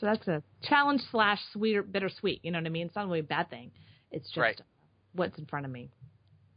So 0.00 0.06
that's 0.06 0.26
a 0.28 0.42
challenge 0.62 1.02
slash 1.10 1.38
sweet 1.52 1.76
or 1.76 1.82
bittersweet. 1.82 2.40
You 2.42 2.50
know 2.50 2.58
what 2.58 2.66
I 2.66 2.70
mean? 2.70 2.86
It's 2.86 2.96
not 2.96 3.06
really 3.06 3.20
a 3.20 3.24
bad 3.24 3.50
thing. 3.50 3.70
It's 4.10 4.26
just 4.28 4.38
right. 4.38 4.60
what's 5.14 5.38
in 5.38 5.44
front 5.46 5.66
of 5.66 5.72
me. 5.72 5.90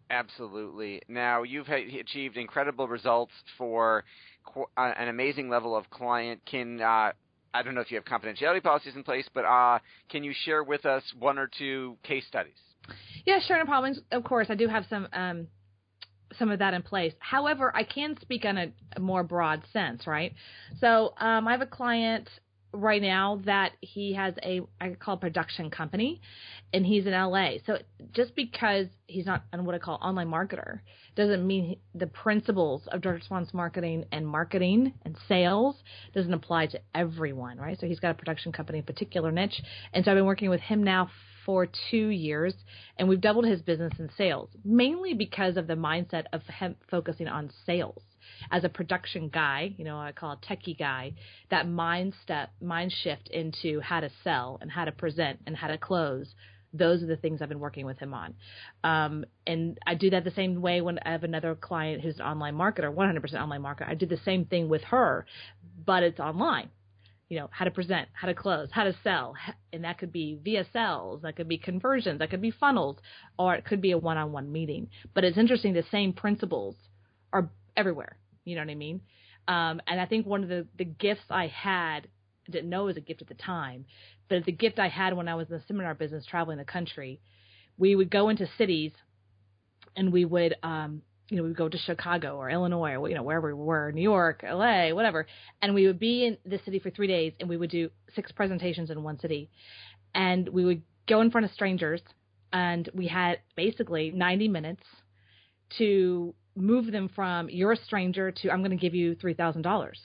Absolutely. 0.10 1.02
Now 1.08 1.44
you've 1.44 1.68
achieved 1.68 2.38
incredible 2.38 2.88
results 2.88 3.34
for 3.58 4.06
qu- 4.46 4.66
uh, 4.78 4.94
an 4.98 5.10
amazing 5.10 5.50
level 5.50 5.76
of 5.76 5.90
client. 5.90 6.42
Can 6.46 6.82
uh, 6.82 7.12
I 7.54 7.62
don't 7.64 7.76
know 7.76 7.82
if 7.82 7.92
you 7.92 7.98
have 7.98 8.06
confidentiality 8.06 8.64
policies 8.64 8.96
in 8.96 9.04
place, 9.04 9.28
but 9.34 9.46
uh, 9.46 9.80
can 10.10 10.24
you 10.24 10.34
share 10.34 10.64
with 10.64 10.86
us 10.86 11.04
one 11.20 11.38
or 11.38 11.50
two 11.58 11.98
case 12.04 12.26
studies? 12.28 12.54
Yeah, 13.26 13.40
sure, 13.40 13.58
no 13.58 13.66
problem. 13.66 13.94
Of 14.12 14.24
course, 14.24 14.48
I 14.50 14.56
do 14.56 14.68
have 14.68 14.86
some 14.90 15.08
um, 15.14 15.48
some 16.38 16.52
of 16.52 16.60
that 16.60 16.74
in 16.74 16.82
place. 16.82 17.14
However, 17.20 17.76
I 17.76 17.84
can 17.84 18.16
speak 18.22 18.46
on 18.46 18.58
a, 18.58 18.72
a 18.96 19.00
more 19.00 19.24
broad 19.24 19.64
sense, 19.72 20.08
right? 20.08 20.34
So 20.80 21.14
um, 21.18 21.48
I 21.48 21.52
have 21.52 21.62
a 21.62 21.68
client 21.68 22.30
right 22.74 23.02
now 23.02 23.42
that 23.46 23.74
he 23.82 24.14
has 24.14 24.34
a 24.44 24.62
I 24.82 24.96
call 25.00 25.18
production 25.18 25.70
company, 25.70 26.22
and 26.74 26.86
he's 26.86 27.06
in 27.06 27.14
LA. 27.14 27.58
So 27.66 27.78
just 28.12 28.36
because 28.36 28.88
he's 29.08 29.26
not 29.26 29.44
on 29.54 29.66
what 29.66 29.76
I 29.76 29.80
call 29.80 30.00
online 30.02 30.28
marketer 30.28 30.80
doesn't 31.16 31.46
mean 31.46 31.78
the 31.94 32.08
principles 32.08 32.82
of 32.88 33.02
direct 33.02 33.22
response 33.22 33.54
marketing 33.54 34.06
and 34.12 34.28
marketing 34.28 34.94
and 35.06 35.16
sales 35.28 35.76
doesn't 36.14 36.34
apply 36.34 36.68
to 36.68 36.80
everyone, 36.96 37.58
right? 37.58 37.80
So 37.80 37.86
he's 37.86 38.00
got 38.00 38.12
a 38.12 38.16
production 38.16 38.52
company, 38.52 38.80
a 38.80 38.84
particular 38.84 39.32
niche, 39.32 39.62
and 39.94 40.04
so 40.04 40.12
I've 40.12 40.18
been 40.18 40.26
working 40.26 40.50
with 40.50 40.62
him 40.62 40.84
now 40.84 41.10
for 41.46 41.68
two 41.92 42.08
years, 42.08 42.54
and 42.98 43.08
we've 43.08 43.22
doubled 43.22 43.46
his 43.46 43.62
business 43.62 43.94
in 44.00 44.10
sales, 44.18 44.50
mainly 44.64 45.14
because 45.14 45.58
of 45.58 45.68
the 45.68 45.74
mindset 45.74 46.24
of 46.32 46.42
him 46.44 46.76
focusing 46.90 47.28
on 47.28 47.52
sales 47.66 48.02
as 48.52 48.64
a 48.64 48.70
production 48.70 49.30
guy, 49.30 49.74
you 49.78 49.86
know, 49.86 49.98
I 50.00 50.12
call 50.12 50.32
a 50.32 50.38
techie 50.38 50.78
guy, 50.78 51.14
that 51.50 51.68
mind 51.68 52.14
step, 52.24 52.52
mind 52.62 52.94
shift 53.04 53.30
into 53.30 53.80
how 53.80 54.00
to 54.00 54.10
sell 54.24 54.58
and 54.62 54.72
how 54.72 54.86
to 54.86 54.92
present 54.92 55.40
and 55.46 55.56
how 55.56 55.68
to 55.68 55.78
close. 55.78 56.34
Those 56.74 57.04
are 57.04 57.08
the 57.08 57.18
things 57.18 57.42
I've 57.42 57.50
been 57.50 57.60
working 57.60 57.86
with 57.86 58.00
him 58.00 58.14
on. 58.14 58.34
Um, 58.84 59.26
and 59.46 59.78
I 59.86 59.94
do 59.96 60.10
that 60.10 60.24
the 60.24 60.32
same 60.32 60.60
way 60.62 60.82
when 60.82 60.98
I 61.06 61.12
have 61.12 61.24
another 61.24 61.54
client 61.54 62.02
who's 62.02 62.16
an 62.16 62.26
online 62.26 62.56
marketer, 62.56 62.94
100% 62.94 63.34
online 63.36 63.62
marketer. 63.62 63.88
I 63.88 63.94
do 63.94 64.08
the 64.08 64.20
same 64.26 64.46
thing 64.46 64.70
with 64.70 64.82
her, 64.86 65.26
but 65.86 66.02
it's 66.02 66.20
online 66.20 66.70
you 67.34 67.40
know, 67.40 67.50
how 67.52 67.66
to 67.66 67.72
present, 67.72 68.08
how 68.14 68.28
to 68.28 68.36
close, 68.36 68.70
how 68.72 68.84
to 68.84 68.96
sell. 69.04 69.34
And 69.72 69.86
that 69.86 69.98
could 69.98 70.12
be 70.12 70.38
via 70.44 70.68
sales, 70.72 71.24
that 71.24 71.36
could 71.36 71.48
be 71.48 71.58
conversions, 71.58 72.20
that 72.20 72.30
could 72.30 72.42
be 72.42 72.52
funnels, 72.52 72.98
or 73.40 73.56
it 73.56 73.66
could 73.66 73.82
be 73.82 73.90
a 73.90 73.98
one 73.98 74.18
on 74.18 74.32
one 74.32 74.52
meeting. 74.52 74.90
But 75.16 75.24
it's 75.24 75.36
interesting, 75.36 75.74
the 75.74 75.84
same 75.90 76.14
principles 76.14 76.76
are 77.32 77.50
everywhere. 77.76 78.18
You 78.46 78.56
know 78.56 78.62
what 78.62 78.70
I 78.70 78.76
mean? 78.76 79.02
Um, 79.48 79.82
and 79.88 80.00
I 80.00 80.06
think 80.06 80.26
one 80.26 80.44
of 80.44 80.50
the, 80.50 80.68
the 80.78 80.86
gifts 80.86 81.24
I 81.30 81.48
had 81.48 82.08
didn't 82.50 82.70
know 82.70 82.84
it 82.84 82.86
was 82.86 82.98
a 82.98 83.02
gift 83.02 83.22
at 83.22 83.28
the 83.28 83.36
time, 83.36 83.86
but 84.30 84.46
the 84.46 84.52
gift 84.52 84.80
I 84.80 84.90
had 84.90 85.16
when 85.16 85.28
I 85.28 85.36
was 85.36 85.50
in 85.50 85.58
the 85.58 85.64
seminar 85.68 85.94
business 85.94 86.26
traveling 86.26 86.58
the 86.58 86.66
country, 86.66 87.22
we 87.78 87.96
would 87.96 88.10
go 88.10 88.30
into 88.30 88.48
cities 88.58 88.92
and 89.96 90.12
we 90.12 90.26
would 90.26 90.56
um 90.64 91.02
you 91.30 91.38
know, 91.38 91.44
we 91.44 91.50
would 91.50 91.58
go 91.58 91.70
to 91.70 91.78
Chicago 91.78 92.36
or 92.36 92.50
Illinois 92.50 92.96
or 92.96 93.10
you 93.10 93.16
know 93.16 93.24
wherever 93.24 93.48
we 93.56 93.64
were, 93.64 93.92
New 93.92 94.02
York, 94.02 94.44
LA, 94.44 94.90
whatever, 94.94 95.26
and 95.62 95.74
we 95.74 95.88
would 95.88 96.00
be 96.00 96.26
in 96.26 96.38
the 96.46 96.60
city 96.66 96.80
for 96.80 96.90
three 96.90 97.08
days, 97.08 97.34
and 97.40 97.50
we 97.50 97.58
would 97.58 97.72
do 97.72 97.90
six 98.14 98.32
presentations 98.32 98.90
in 98.92 99.04
one 99.04 99.20
city, 99.20 99.50
and 100.14 100.48
we 100.50 100.66
would 100.66 100.84
go 101.08 101.22
in 101.22 101.32
front 101.32 101.46
of 101.46 101.52
strangers, 101.52 102.02
and 102.52 102.90
we 102.94 103.08
had 103.08 103.40
basically 103.56 104.12
90 104.12 104.48
minutes 104.50 104.84
to 105.78 106.36
move 106.56 106.92
them 106.92 107.10
from 107.16 107.50
you're 107.50 107.72
a 107.72 107.78
stranger 107.78 108.32
to 108.32 108.52
I'm 108.52 108.60
going 108.60 108.72
to 108.72 108.78
give 108.78 108.94
you 108.96 109.16
three 109.16 109.34
thousand 109.34 109.64
dollars. 109.64 110.00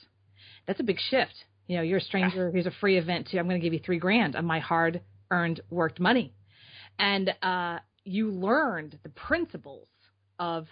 That's 0.67 0.79
a 0.79 0.83
big 0.83 0.99
shift. 1.09 1.33
You 1.67 1.77
know, 1.77 1.83
you're 1.83 1.99
a 1.99 2.01
stranger. 2.01 2.51
Here's 2.51 2.65
a 2.65 2.71
free 2.79 2.97
event 2.97 3.27
to 3.27 3.39
I'm 3.39 3.47
going 3.47 3.59
to 3.59 3.63
give 3.63 3.73
you 3.73 3.79
three 3.83 3.99
grand 3.99 4.35
of 4.35 4.43
my 4.43 4.59
hard 4.59 5.01
earned 5.31 5.61
worked 5.69 5.99
money, 5.99 6.33
and 6.97 7.31
uh, 7.41 7.79
you 8.03 8.31
learned 8.31 8.97
the 9.03 9.09
principles 9.09 9.87
of 10.39 10.67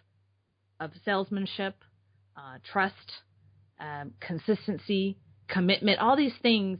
of 0.80 0.92
salesmanship, 1.06 1.76
uh, 2.36 2.58
trust, 2.72 2.96
um, 3.80 4.14
consistency, 4.20 5.18
commitment, 5.48 6.00
all 6.00 6.16
these 6.16 6.34
things 6.42 6.80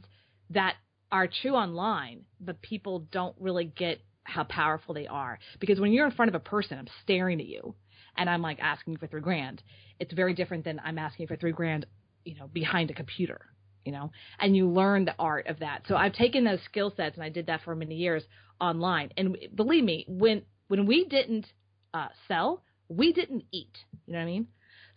that 0.50 0.74
are 1.10 1.28
true 1.42 1.54
online, 1.54 2.22
but 2.40 2.60
people 2.62 3.06
don't 3.10 3.34
really 3.40 3.64
get 3.64 4.00
how 4.24 4.44
powerful 4.44 4.94
they 4.94 5.06
are. 5.06 5.38
Because 5.58 5.80
when 5.80 5.92
you're 5.92 6.06
in 6.06 6.12
front 6.12 6.28
of 6.28 6.34
a 6.34 6.40
person, 6.40 6.78
I'm 6.78 6.88
staring 7.02 7.40
at 7.40 7.46
you 7.46 7.74
and 8.18 8.28
I'm 8.28 8.42
like 8.42 8.58
asking 8.60 8.98
for 8.98 9.06
three 9.06 9.20
grand. 9.20 9.62
It's 10.00 10.12
very 10.12 10.34
different 10.34 10.64
than 10.64 10.80
I'm 10.84 10.98
asking 10.98 11.28
for 11.28 11.36
three 11.36 11.52
grand, 11.52 11.86
you 12.24 12.34
know, 12.34 12.48
behind 12.48 12.90
a 12.90 12.94
computer, 12.94 13.40
you 13.84 13.92
know, 13.92 14.10
and 14.38 14.54
you 14.56 14.68
learn 14.68 15.04
the 15.04 15.14
art 15.18 15.46
of 15.46 15.60
that. 15.60 15.84
So 15.88 15.96
I've 15.96 16.12
taken 16.12 16.44
those 16.44 16.60
skill 16.64 16.92
sets 16.96 17.14
and 17.16 17.24
I 17.24 17.30
did 17.30 17.46
that 17.46 17.62
for 17.64 17.74
many 17.74 17.94
years 17.94 18.24
online. 18.60 19.12
And 19.16 19.38
believe 19.54 19.84
me, 19.84 20.04
when, 20.08 20.42
when 20.66 20.84
we 20.84 21.04
didn't 21.04 21.46
uh, 21.94 22.08
sell, 22.26 22.64
we 22.88 23.12
didn't 23.12 23.44
eat. 23.52 23.78
You 24.06 24.14
know 24.14 24.18
what 24.18 24.24
I 24.24 24.26
mean? 24.26 24.48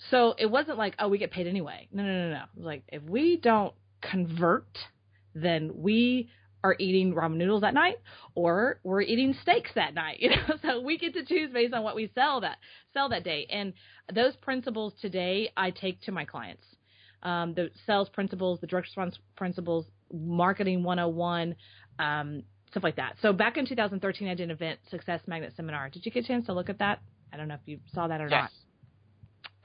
So 0.09 0.33
it 0.37 0.47
wasn't 0.47 0.79
like, 0.79 0.95
oh, 0.97 1.07
we 1.07 1.19
get 1.19 1.31
paid 1.31 1.45
anyway. 1.45 1.87
No, 1.93 2.03
no, 2.03 2.11
no, 2.11 2.29
no. 2.31 2.43
It 2.43 2.57
was 2.57 2.65
like, 2.65 2.83
if 2.87 3.03
we 3.03 3.37
don't 3.37 3.73
convert, 4.01 4.77
then 5.35 5.71
we 5.75 6.29
are 6.63 6.75
eating 6.79 7.13
ramen 7.13 7.37
noodles 7.37 7.61
that 7.61 7.73
night 7.73 7.97
or 8.35 8.79
we're 8.83 9.01
eating 9.01 9.35
steaks 9.41 9.71
that 9.75 9.93
night 9.93 10.17
you 10.19 10.29
know 10.29 10.55
so 10.61 10.81
we 10.81 10.97
get 10.97 11.13
to 11.13 11.25
choose 11.25 11.51
based 11.51 11.73
on 11.73 11.83
what 11.83 11.95
we 11.95 12.11
sell 12.13 12.41
that 12.41 12.57
sell 12.93 13.09
that 13.09 13.23
day 13.23 13.47
and 13.49 13.73
those 14.13 14.35
principles 14.37 14.93
today 15.01 15.51
i 15.57 15.69
take 15.69 16.01
to 16.01 16.11
my 16.11 16.25
clients 16.25 16.63
um, 17.23 17.53
the 17.53 17.69
sales 17.85 18.09
principles 18.09 18.59
the 18.61 18.67
direct 18.67 18.87
response 18.87 19.17
principles 19.35 19.85
marketing 20.11 20.83
101 20.83 21.55
um, 21.99 22.43
stuff 22.69 22.83
like 22.83 22.95
that 22.95 23.15
so 23.21 23.31
back 23.31 23.57
in 23.57 23.65
2013 23.65 24.27
i 24.27 24.33
did 24.33 24.43
an 24.45 24.51
event 24.51 24.79
success 24.89 25.19
magnet 25.27 25.53
seminar 25.55 25.89
did 25.89 26.05
you 26.05 26.11
get 26.11 26.23
a 26.23 26.27
chance 26.27 26.45
to 26.45 26.53
look 26.53 26.69
at 26.69 26.79
that 26.79 26.99
I 27.33 27.37
don't 27.37 27.47
know 27.47 27.55
if 27.55 27.61
you 27.65 27.79
saw 27.93 28.07
that 28.07 28.21
or 28.21 28.27
yes. 28.29 28.31
not. 28.31 28.51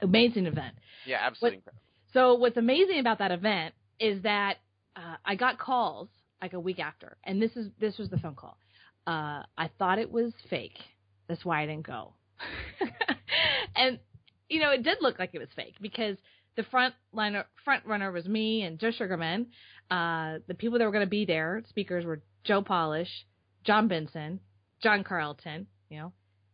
Amazing 0.09 0.45
event. 0.45 0.75
Yeah, 1.05 1.17
absolutely. 1.21 1.61
What, 1.63 1.73
so 2.13 2.35
what's 2.35 2.57
amazing 2.57 2.99
about 2.99 3.19
that 3.19 3.31
event 3.31 3.73
is 3.99 4.23
that 4.23 4.57
uh, 4.95 5.15
I 5.25 5.35
got 5.35 5.59
calls 5.59 6.09
like 6.41 6.53
a 6.53 6.59
week 6.59 6.79
after, 6.79 7.17
and 7.23 7.41
this 7.41 7.55
is 7.55 7.69
this 7.79 7.97
was 7.97 8.09
the 8.09 8.17
phone 8.17 8.35
call. 8.35 8.57
Uh, 9.05 9.43
I 9.57 9.69
thought 9.79 9.99
it 9.99 10.11
was 10.11 10.33
fake. 10.49 10.77
That's 11.27 11.43
why 11.45 11.63
I 11.63 11.65
didn't 11.65 11.87
go. 11.87 12.13
and 13.75 13.99
you 14.49 14.59
know, 14.59 14.71
it 14.71 14.83
did 14.83 14.97
look 15.01 15.19
like 15.19 15.31
it 15.33 15.39
was 15.39 15.49
fake 15.55 15.75
because 15.81 16.17
the 16.55 16.63
front 16.63 16.93
liner 17.13 17.45
front 17.63 17.85
runner 17.85 18.11
was 18.11 18.27
me 18.27 18.63
and 18.63 18.79
Joe 18.79 18.91
Sugarman. 18.91 19.47
Uh, 19.89 20.39
the 20.47 20.53
people 20.53 20.79
that 20.79 20.85
were 20.85 20.91
going 20.91 21.05
to 21.05 21.09
be 21.09 21.25
there, 21.25 21.63
speakers 21.69 22.05
were 22.05 22.21
Joe 22.43 22.61
Polish, 22.61 23.09
John 23.63 23.87
Benson, 23.87 24.39
John 24.81 25.03
Carlton, 25.03 25.67
you 25.89 25.99
know, 25.99 26.13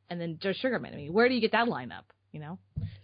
and 0.09 0.21
then 0.21 0.37
Joe 0.41 0.53
Sugarman. 0.53 0.93
I 0.93 0.97
mean, 0.97 1.13
where 1.13 1.27
do 1.27 1.35
you 1.35 1.41
get 1.41 1.53
that 1.53 1.67
lineup? 1.67 2.03
You 2.33 2.41
know. 2.41 2.57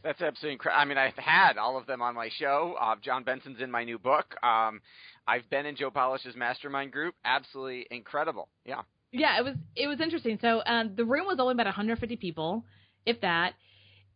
That's 0.03 0.21
absolutely 0.21 0.53
incredible. 0.53 0.81
I 0.81 0.85
mean, 0.85 0.97
I've 0.97 1.15
had 1.15 1.57
all 1.57 1.77
of 1.77 1.85
them 1.85 2.01
on 2.01 2.15
my 2.15 2.29
show. 2.37 2.75
Uh, 2.81 2.95
John 3.01 3.23
Benson's 3.23 3.61
in 3.61 3.69
my 3.71 3.83
new 3.83 3.99
book. 3.99 4.35
Um, 4.43 4.81
I've 5.27 5.49
been 5.49 5.65
in 5.65 5.75
Joe 5.75 5.91
Polish's 5.91 6.35
mastermind 6.35 6.91
group. 6.91 7.15
Absolutely 7.23 7.87
incredible. 7.91 8.49
Yeah. 8.65 8.81
Yeah, 9.11 9.39
it 9.39 9.43
was 9.43 9.55
it 9.75 9.87
was 9.87 10.01
interesting. 10.01 10.37
So 10.41 10.61
um, 10.65 10.93
the 10.95 11.05
room 11.05 11.25
was 11.25 11.37
only 11.39 11.53
about 11.53 11.67
150 11.67 12.15
people, 12.17 12.65
if 13.05 13.21
that. 13.21 13.53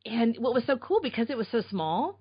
And 0.05 0.35
what 0.37 0.53
was 0.53 0.65
so 0.65 0.77
cool 0.77 0.99
because 1.01 1.29
it 1.29 1.37
was 1.37 1.47
so 1.51 1.61
small, 1.69 2.19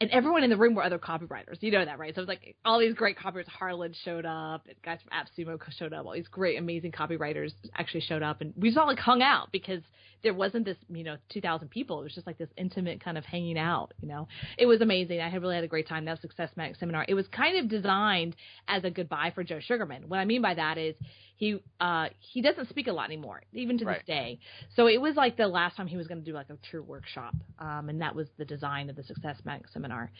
and 0.00 0.10
everyone 0.10 0.44
in 0.44 0.50
the 0.50 0.56
room 0.56 0.74
were 0.74 0.84
other 0.84 0.98
copywriters. 0.98 1.60
You 1.60 1.72
know 1.72 1.84
that, 1.84 1.98
right? 1.98 2.14
So 2.14 2.20
it 2.20 2.22
was 2.22 2.28
like 2.28 2.56
all 2.64 2.78
these 2.78 2.94
great 2.94 3.18
copywriters. 3.18 3.48
Harlan 3.48 3.94
showed 4.04 4.24
up, 4.24 4.66
and 4.66 4.76
guys 4.82 4.98
from 5.02 5.46
AppSumo 5.46 5.60
showed 5.76 5.92
up. 5.92 6.06
All 6.06 6.12
these 6.12 6.28
great, 6.28 6.58
amazing 6.58 6.92
copywriters 6.92 7.52
actually 7.74 8.02
showed 8.02 8.22
up, 8.22 8.40
and 8.40 8.52
we 8.56 8.68
just 8.68 8.78
all 8.78 8.86
like 8.86 8.98
hung 8.98 9.22
out 9.22 9.50
because 9.50 9.82
there 10.22 10.34
wasn't 10.34 10.64
this, 10.64 10.76
you 10.88 11.04
know, 11.04 11.16
2,000 11.30 11.68
people. 11.68 12.00
It 12.00 12.04
was 12.04 12.14
just 12.14 12.26
like 12.26 12.38
this 12.38 12.48
intimate 12.56 13.02
kind 13.02 13.16
of 13.16 13.24
hanging 13.24 13.58
out. 13.58 13.92
You 14.00 14.08
know, 14.08 14.28
it 14.56 14.66
was 14.66 14.80
amazing. 14.80 15.20
I 15.20 15.28
had 15.28 15.42
really 15.42 15.54
had 15.54 15.64
a 15.64 15.68
great 15.68 15.88
time. 15.88 16.04
That 16.04 16.20
Success 16.20 16.50
Mag 16.56 16.76
seminar. 16.76 17.04
It 17.08 17.14
was 17.14 17.26
kind 17.28 17.58
of 17.58 17.68
designed 17.68 18.36
as 18.66 18.84
a 18.84 18.90
goodbye 18.90 19.32
for 19.34 19.44
Joe 19.44 19.60
Sugarman. 19.60 20.08
What 20.08 20.18
I 20.18 20.24
mean 20.24 20.42
by 20.42 20.54
that 20.54 20.78
is 20.78 20.94
he 21.38 21.56
uh 21.80 22.08
he 22.18 22.42
doesn't 22.42 22.68
speak 22.68 22.88
a 22.88 22.92
lot 22.92 23.06
anymore 23.06 23.40
even 23.52 23.78
to 23.78 23.84
right. 23.84 23.98
this 23.98 24.06
day 24.06 24.38
so 24.74 24.88
it 24.88 25.00
was 25.00 25.14
like 25.14 25.36
the 25.36 25.46
last 25.46 25.76
time 25.76 25.86
he 25.86 25.96
was 25.96 26.06
going 26.06 26.18
to 26.18 26.24
do 26.24 26.34
like 26.34 26.50
a 26.50 26.58
true 26.70 26.82
workshop 26.82 27.34
um 27.60 27.88
and 27.88 28.00
that 28.00 28.14
was 28.14 28.26
the 28.38 28.44
design 28.44 28.90
of 28.90 28.96
the 28.96 29.04
success 29.04 29.36
mag 29.44 29.62
seminar 29.72 30.10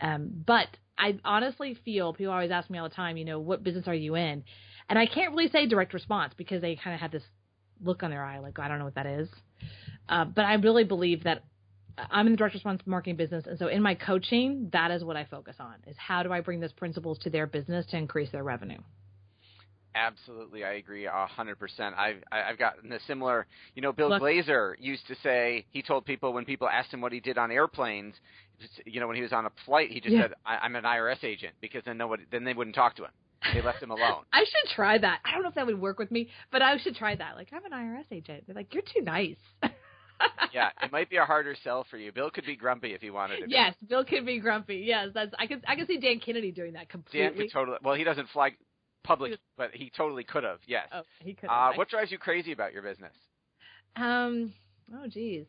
um 0.00 0.30
but 0.46 0.68
i 0.98 1.14
honestly 1.24 1.76
feel 1.84 2.14
people 2.14 2.32
always 2.32 2.50
ask 2.50 2.70
me 2.70 2.78
all 2.78 2.88
the 2.88 2.94
time 2.94 3.16
you 3.16 3.24
know 3.24 3.38
what 3.38 3.62
business 3.62 3.86
are 3.86 3.94
you 3.94 4.14
in 4.14 4.42
and 4.88 4.98
i 4.98 5.06
can't 5.06 5.34
really 5.34 5.50
say 5.50 5.66
direct 5.66 5.92
response 5.92 6.32
because 6.36 6.62
they 6.62 6.74
kind 6.74 6.94
of 6.94 7.00
have 7.00 7.12
this 7.12 7.24
look 7.84 8.02
on 8.02 8.10
their 8.10 8.24
eye 8.24 8.38
like 8.38 8.58
i 8.58 8.66
don't 8.66 8.78
know 8.78 8.86
what 8.86 8.94
that 8.94 9.06
is 9.06 9.28
uh, 10.08 10.24
but 10.24 10.46
i 10.46 10.54
really 10.54 10.84
believe 10.84 11.24
that 11.24 11.44
I'm 12.10 12.26
in 12.26 12.32
the 12.32 12.38
direct 12.38 12.54
response 12.54 12.80
marketing 12.86 13.16
business, 13.16 13.44
and 13.46 13.58
so 13.58 13.66
in 13.66 13.82
my 13.82 13.94
coaching, 13.94 14.70
that 14.72 14.90
is 14.90 15.04
what 15.04 15.14
I 15.14 15.26
focus 15.26 15.56
on: 15.60 15.74
is 15.86 15.94
how 15.98 16.22
do 16.22 16.32
I 16.32 16.40
bring 16.40 16.58
those 16.58 16.72
principles 16.72 17.18
to 17.18 17.28
their 17.28 17.46
business 17.46 17.84
to 17.90 17.98
increase 17.98 18.30
their 18.30 18.42
revenue. 18.42 18.78
Absolutely, 19.94 20.64
I 20.64 20.74
agree 20.74 21.06
a 21.06 21.26
hundred 21.26 21.58
percent. 21.58 21.94
I've 21.98 22.22
I've 22.30 22.58
gotten 22.58 22.92
a 22.92 23.00
similar. 23.06 23.46
You 23.74 23.82
know, 23.82 23.92
Bill 23.92 24.08
Look. 24.08 24.22
Glazer 24.22 24.74
used 24.78 25.06
to 25.08 25.14
say 25.22 25.66
he 25.70 25.82
told 25.82 26.06
people 26.06 26.32
when 26.32 26.44
people 26.44 26.68
asked 26.68 26.92
him 26.92 27.00
what 27.00 27.12
he 27.12 27.20
did 27.20 27.36
on 27.36 27.50
airplanes, 27.50 28.14
you 28.86 29.00
know, 29.00 29.06
when 29.06 29.16
he 29.16 29.22
was 29.22 29.32
on 29.32 29.46
a 29.46 29.50
flight, 29.66 29.90
he 29.90 30.00
just 30.00 30.14
yeah. 30.14 30.22
said, 30.22 30.34
I, 30.46 30.56
"I'm 30.58 30.76
an 30.76 30.84
IRS 30.84 31.22
agent," 31.24 31.54
because 31.60 31.82
then 31.84 31.98
nobody 31.98 32.24
then 32.30 32.44
they 32.44 32.54
wouldn't 32.54 32.74
talk 32.74 32.96
to 32.96 33.04
him. 33.04 33.10
They 33.52 33.60
left 33.60 33.82
him 33.82 33.90
alone. 33.90 34.24
I 34.32 34.44
should 34.44 34.74
try 34.74 34.98
that. 34.98 35.20
I 35.24 35.32
don't 35.32 35.42
know 35.42 35.48
if 35.48 35.54
that 35.56 35.66
would 35.66 35.80
work 35.80 35.98
with 35.98 36.10
me, 36.10 36.28
but 36.50 36.62
I 36.62 36.78
should 36.78 36.96
try 36.96 37.14
that. 37.14 37.36
Like, 37.36 37.48
I'm 37.52 37.64
an 37.64 37.72
IRS 37.72 38.06
agent. 38.10 38.44
They're 38.46 38.56
like, 38.56 38.72
"You're 38.72 38.82
too 38.82 39.02
nice." 39.02 39.36
yeah, 40.52 40.70
it 40.82 40.92
might 40.92 41.10
be 41.10 41.16
a 41.16 41.24
harder 41.24 41.54
sell 41.62 41.84
for 41.90 41.96
you. 41.98 42.12
Bill 42.12 42.30
could 42.30 42.46
be 42.46 42.56
grumpy 42.56 42.94
if 42.94 43.00
he 43.00 43.10
wanted 43.10 43.40
to. 43.40 43.46
Be. 43.46 43.52
Yes, 43.52 43.74
Bill 43.88 44.04
could 44.04 44.24
be 44.24 44.38
grumpy. 44.40 44.76
Yes, 44.86 45.08
that's 45.14 45.34
I 45.38 45.46
could 45.46 45.62
I 45.66 45.76
could 45.76 45.86
see 45.86 45.98
Dan 45.98 46.20
Kennedy 46.20 46.52
doing 46.52 46.74
that 46.74 46.88
completely. 46.88 47.28
Dan 47.28 47.36
could 47.36 47.52
totally. 47.52 47.78
Well, 47.82 47.94
he 47.94 48.04
doesn't 48.04 48.28
fly 48.30 48.52
public, 49.04 49.38
but 49.56 49.70
he 49.72 49.90
totally 49.96 50.24
could 50.24 50.44
have. 50.44 50.58
Yes. 50.66 50.88
Oh, 50.92 51.02
he 51.20 51.34
could. 51.34 51.48
Uh, 51.48 51.72
what 51.74 51.88
drives 51.88 52.10
you 52.10 52.18
crazy 52.18 52.52
about 52.52 52.72
your 52.72 52.82
business? 52.82 53.14
Um. 53.96 54.52
Oh, 54.94 55.06
geez. 55.08 55.46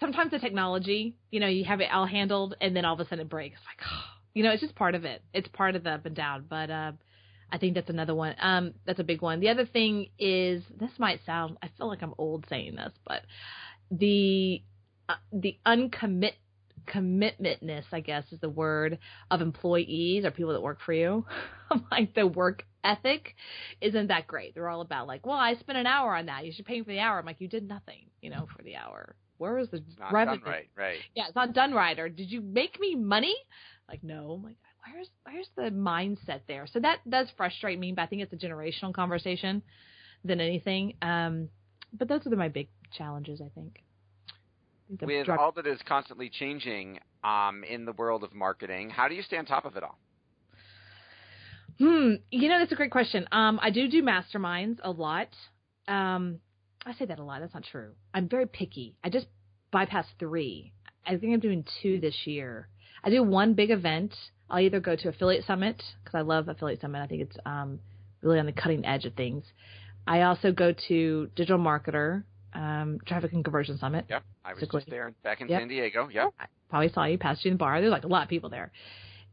Sometimes 0.00 0.30
the 0.30 0.38
technology, 0.38 1.16
you 1.30 1.40
know, 1.40 1.48
you 1.48 1.64
have 1.64 1.80
it 1.80 1.88
all 1.92 2.06
handled, 2.06 2.54
and 2.60 2.74
then 2.74 2.84
all 2.84 2.94
of 2.94 3.00
a 3.00 3.04
sudden 3.04 3.20
it 3.20 3.28
breaks. 3.28 3.58
Like, 3.66 3.86
oh, 3.90 4.04
you 4.34 4.42
know, 4.42 4.50
it's 4.50 4.62
just 4.62 4.74
part 4.74 4.94
of 4.94 5.04
it. 5.04 5.22
It's 5.32 5.48
part 5.48 5.76
of 5.76 5.84
the 5.84 5.90
up 5.90 6.06
and 6.06 6.14
down. 6.14 6.46
But 6.48 6.70
uh, 6.70 6.92
I 7.50 7.58
think 7.58 7.74
that's 7.74 7.90
another 7.90 8.14
one. 8.14 8.34
Um, 8.40 8.74
that's 8.86 9.00
a 9.00 9.04
big 9.04 9.22
one. 9.22 9.40
The 9.40 9.48
other 9.48 9.66
thing 9.66 10.08
is, 10.18 10.62
this 10.78 10.90
might 10.98 11.20
sound. 11.24 11.56
I 11.62 11.70
feel 11.76 11.88
like 11.88 12.02
I'm 12.02 12.14
old 12.18 12.46
saying 12.48 12.76
this, 12.76 12.92
but 13.06 13.22
the 13.90 14.62
uh, 15.08 15.14
the 15.32 15.58
uncommit 15.66 16.32
commitmentness, 16.86 17.84
I 17.92 18.00
guess 18.00 18.24
is 18.30 18.40
the 18.40 18.48
word, 18.48 18.98
of 19.30 19.40
employees 19.40 20.24
or 20.24 20.30
people 20.30 20.52
that 20.52 20.62
work 20.62 20.80
for 20.84 20.92
you. 20.92 21.24
like 21.90 22.14
the 22.14 22.26
work 22.26 22.64
ethic 22.84 23.34
isn't 23.80 24.08
that 24.08 24.26
great. 24.26 24.54
They're 24.54 24.68
all 24.68 24.80
about 24.80 25.06
like, 25.06 25.26
well, 25.26 25.36
I 25.36 25.54
spent 25.54 25.78
an 25.78 25.86
hour 25.86 26.14
on 26.14 26.26
that. 26.26 26.46
You 26.46 26.52
should 26.52 26.66
pay 26.66 26.74
me 26.78 26.84
for 26.84 26.90
the 26.90 27.00
hour. 27.00 27.18
I'm 27.18 27.26
like, 27.26 27.40
you 27.40 27.48
did 27.48 27.68
nothing, 27.68 28.06
you 28.20 28.30
know, 28.30 28.46
for 28.56 28.62
the 28.62 28.76
hour. 28.76 29.16
Where 29.38 29.58
is 29.58 29.68
the 29.70 29.82
not 29.98 30.12
revenue? 30.12 30.40
Done 30.40 30.50
right, 30.50 30.68
right. 30.76 30.98
Yeah, 31.14 31.26
it's 31.26 31.36
not 31.36 31.52
done 31.52 31.74
right. 31.74 31.98
Or 31.98 32.08
did 32.08 32.30
you 32.30 32.40
make 32.40 32.80
me 32.80 32.94
money? 32.94 33.36
Like, 33.88 34.02
no. 34.02 34.36
I'm 34.38 34.42
like, 34.42 34.56
where's 34.92 35.10
where's 35.24 35.50
the 35.56 35.76
mindset 35.76 36.40
there? 36.48 36.66
So 36.72 36.80
that 36.80 36.98
does 37.08 37.28
frustrate 37.36 37.78
me, 37.78 37.92
but 37.92 38.02
I 38.02 38.06
think 38.06 38.22
it's 38.22 38.32
a 38.32 38.46
generational 38.46 38.94
conversation 38.94 39.62
than 40.24 40.40
anything. 40.40 40.94
Um, 41.02 41.48
but 41.92 42.08
those 42.08 42.26
are 42.26 42.36
my 42.36 42.48
big 42.48 42.68
challenges, 42.96 43.40
I 43.40 43.50
think 43.54 43.80
with 44.88 45.26
drug- 45.26 45.38
all 45.38 45.52
that 45.52 45.66
is 45.66 45.80
constantly 45.88 46.28
changing 46.28 46.98
um, 47.24 47.64
in 47.64 47.84
the 47.84 47.92
world 47.92 48.24
of 48.24 48.34
marketing, 48.34 48.90
how 48.90 49.08
do 49.08 49.14
you 49.14 49.22
stay 49.22 49.36
on 49.36 49.46
top 49.46 49.64
of 49.64 49.76
it 49.76 49.82
all? 49.82 49.98
Hmm, 51.78 52.14
you 52.30 52.48
know 52.48 52.58
that's 52.58 52.72
a 52.72 52.76
great 52.76 52.90
question. 52.90 53.26
Um, 53.32 53.58
I 53.62 53.70
do 53.70 53.88
do 53.88 54.02
masterminds 54.02 54.78
a 54.82 54.90
lot. 54.90 55.28
Um, 55.86 56.40
I 56.84 56.94
say 56.94 57.04
that 57.04 57.18
a 57.18 57.22
lot. 57.22 57.40
That's 57.40 57.52
not 57.52 57.64
true. 57.64 57.90
I'm 58.14 58.28
very 58.28 58.46
picky. 58.46 58.96
I 59.04 59.10
just 59.10 59.26
bypass 59.70 60.06
three. 60.18 60.72
I 61.04 61.16
think 61.16 61.34
I'm 61.34 61.40
doing 61.40 61.64
two 61.82 62.00
this 62.00 62.26
year. 62.26 62.68
I 63.04 63.10
do 63.10 63.22
one 63.22 63.54
big 63.54 63.70
event 63.70 64.14
I'll 64.48 64.60
either 64.60 64.80
go 64.80 64.94
to 64.96 65.08
Affiliate 65.08 65.44
Summit 65.44 65.82
because 66.02 66.14
I 66.14 66.20
love 66.20 66.48
Affiliate 66.48 66.80
Summit. 66.80 67.02
I 67.02 67.06
think 67.06 67.22
it's 67.22 67.36
um, 67.44 67.80
really 68.22 68.38
on 68.38 68.46
the 68.46 68.52
cutting 68.52 68.86
edge 68.86 69.04
of 69.04 69.14
things. 69.14 69.44
I 70.06 70.22
also 70.22 70.52
go 70.52 70.72
to 70.88 71.30
Digital 71.34 71.58
Marketer, 71.58 72.22
um, 72.56 72.98
Traffic 73.06 73.32
and 73.32 73.44
Conversion 73.44 73.78
Summit. 73.78 74.06
Yep, 74.08 74.22
I 74.44 74.54
was 74.54 74.68
just 74.68 74.90
there 74.90 75.12
back 75.22 75.40
in 75.40 75.48
Yep. 75.48 75.60
San 75.60 75.68
Diego. 75.68 76.08
Yep. 76.12 76.34
I 76.40 76.46
probably 76.70 76.88
saw 76.88 77.04
you, 77.04 77.18
passed 77.18 77.44
you 77.44 77.50
in 77.50 77.54
the 77.56 77.58
bar. 77.58 77.80
There's 77.80 77.92
like 77.92 78.04
a 78.04 78.08
lot 78.08 78.22
of 78.22 78.28
people 78.28 78.50
there. 78.50 78.72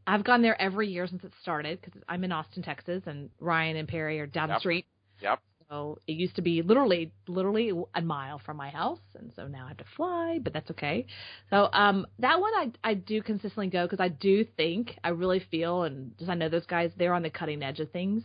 I've 0.06 0.24
gone 0.24 0.42
there 0.42 0.60
every 0.60 0.88
year 0.88 1.06
since 1.06 1.24
it 1.24 1.32
started 1.40 1.80
because 1.80 2.00
I'm 2.08 2.22
in 2.24 2.32
Austin, 2.32 2.62
Texas, 2.62 3.02
and 3.06 3.30
Ryan 3.40 3.76
and 3.78 3.88
Perry 3.88 4.20
are 4.20 4.26
down 4.26 4.48
the 4.50 4.58
street. 4.58 4.86
Yep. 5.22 5.40
So 5.70 5.98
it 6.06 6.12
used 6.12 6.36
to 6.36 6.42
be 6.42 6.60
literally, 6.60 7.10
literally 7.26 7.72
a 7.94 8.02
mile 8.02 8.38
from 8.38 8.58
my 8.58 8.68
house, 8.68 9.00
and 9.18 9.32
so 9.34 9.48
now 9.48 9.64
I 9.64 9.68
have 9.68 9.78
to 9.78 9.84
fly, 9.96 10.38
but 10.42 10.52
that's 10.52 10.70
okay. 10.72 11.06
So 11.48 11.70
um, 11.72 12.06
that 12.18 12.38
one 12.38 12.52
I 12.54 12.72
I 12.84 12.94
do 12.94 13.22
consistently 13.22 13.68
go 13.68 13.86
because 13.86 13.98
I 14.00 14.08
do 14.08 14.44
think 14.44 14.98
I 15.02 15.08
really 15.08 15.40
feel 15.50 15.84
and 15.84 16.12
just 16.18 16.30
I 16.30 16.34
know 16.34 16.50
those 16.50 16.66
guys 16.66 16.90
they're 16.98 17.14
on 17.14 17.22
the 17.22 17.30
cutting 17.30 17.62
edge 17.62 17.80
of 17.80 17.90
things. 17.90 18.22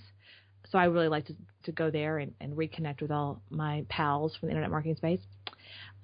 So 0.71 0.77
I 0.77 0.85
really 0.85 1.07
like 1.07 1.25
to 1.25 1.35
to 1.63 1.71
go 1.71 1.91
there 1.91 2.19
and, 2.19 2.33
and 2.39 2.53
reconnect 2.53 3.01
with 3.01 3.11
all 3.11 3.41
my 3.49 3.85
pals 3.89 4.35
from 4.35 4.47
the 4.47 4.51
internet 4.51 4.71
marketing 4.71 4.95
space. 4.95 5.19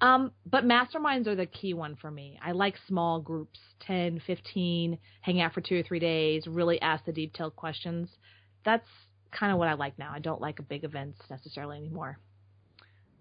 Um, 0.00 0.32
but 0.44 0.64
masterminds 0.64 1.26
are 1.26 1.34
the 1.34 1.46
key 1.46 1.72
one 1.72 1.96
for 1.96 2.10
me. 2.10 2.38
I 2.44 2.52
like 2.52 2.74
small 2.86 3.20
groups, 3.20 3.58
10, 3.86 4.20
15, 4.26 4.98
hang 5.22 5.40
out 5.40 5.54
for 5.54 5.62
two 5.62 5.80
or 5.80 5.82
three 5.82 5.98
days, 5.98 6.46
really 6.46 6.80
ask 6.82 7.06
the 7.06 7.12
detailed 7.12 7.56
questions. 7.56 8.10
That's 8.64 8.86
kind 9.32 9.52
of 9.52 9.58
what 9.58 9.68
I 9.68 9.74
like 9.74 9.98
now. 9.98 10.12
I 10.14 10.18
don't 10.18 10.40
like 10.40 10.58
a 10.58 10.62
big 10.62 10.84
events 10.84 11.18
necessarily 11.30 11.78
anymore. 11.78 12.18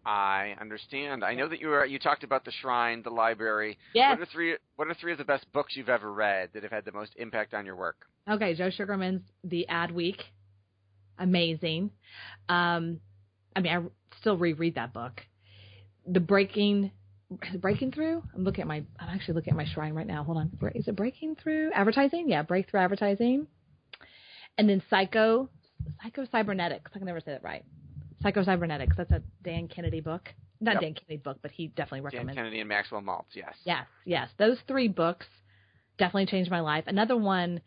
I 0.06 0.56
understand. 0.62 1.24
I 1.24 1.34
know 1.34 1.48
that 1.50 1.60
you 1.60 1.70
were 1.70 1.84
you 1.86 1.98
talked 1.98 2.24
about 2.24 2.46
the 2.46 2.52
shrine, 2.52 3.02
the 3.02 3.10
library. 3.10 3.78
Yes. 3.94 4.12
What 4.12 4.28
are 4.28 4.32
three 4.32 4.58
what 4.76 4.88
are 4.88 4.94
three 4.94 5.12
of 5.12 5.18
the 5.18 5.26
best 5.26 5.52
books 5.52 5.76
you've 5.76 5.90
ever 5.90 6.14
read 6.14 6.50
that 6.54 6.62
have 6.62 6.72
had 6.72 6.86
the 6.86 6.92
most 6.92 7.14
impact 7.16 7.56
on 7.56 7.66
your 7.66 7.76
work? 7.76 8.06
Okay, 8.30 8.54
Joe 8.54 8.70
Sugarman's 8.70 9.24
The 9.44 9.66
Adweek. 9.70 10.20
Amazing. 11.18 11.92
Um, 12.50 13.00
I 13.56 13.62
mean, 13.62 13.74
I 13.74 13.82
still 14.20 14.38
reread 14.38 14.76
that 14.76 14.94
book. 14.94 15.22
The 16.08 16.20
Breaking, 16.20 16.92
Breaking 17.60 17.92
Through. 17.92 18.22
I'm 18.36 18.44
looking 18.44 18.62
at 18.62 18.68
my. 18.68 18.84
I'm 19.00 19.10
actually 19.10 19.36
looking 19.36 19.52
at 19.52 19.58
my 19.58 19.66
shrine 19.66 19.94
right 19.94 20.08
now. 20.08 20.24
Hold 20.24 20.38
on. 20.38 20.52
Is 20.76 20.88
it 20.88 20.96
Breaking 20.96 21.36
Through 21.36 21.72
Advertising? 21.74 22.30
Yeah, 22.30 22.44
Breakthrough 22.44 22.82
Advertising. 22.82 23.48
And 24.58 24.70
then 24.70 24.82
Psycho, 24.90 25.50
Psycho 26.02 26.26
Cybernetics. 26.32 26.92
I 26.94 26.98
can 27.00 27.08
never 27.08 27.20
say 27.20 27.32
that 27.32 27.44
right. 27.44 27.66
Psycho 28.22 28.44
Cybernetics. 28.44 28.96
That's 28.98 29.12
a 29.12 29.22
Dan 29.44 29.68
Kennedy 29.68 30.02
book. 30.02 30.30
Not 30.62 30.76
Yep. 30.76 30.82
Dan 30.82 30.94
Kennedy 30.94 31.18
book, 31.18 31.38
but 31.42 31.52
he 31.52 31.68
definitely 31.68 32.02
recommended. 32.02 32.36
Dan. 32.36 32.44
Kennedy 32.46 32.60
and 32.62 32.70
Maxwell 32.70 33.02
Maltz. 33.02 33.26
Yes. 33.34 33.54
Yes, 33.66 33.86
yes. 34.06 34.30
Those 34.38 34.58
three 34.68 34.88
books 34.88 35.26
definitely 35.98 36.28
changed 36.28 36.50
my 36.50 36.62
life. 36.62 36.86
Another 36.88 37.18
one 37.18 37.62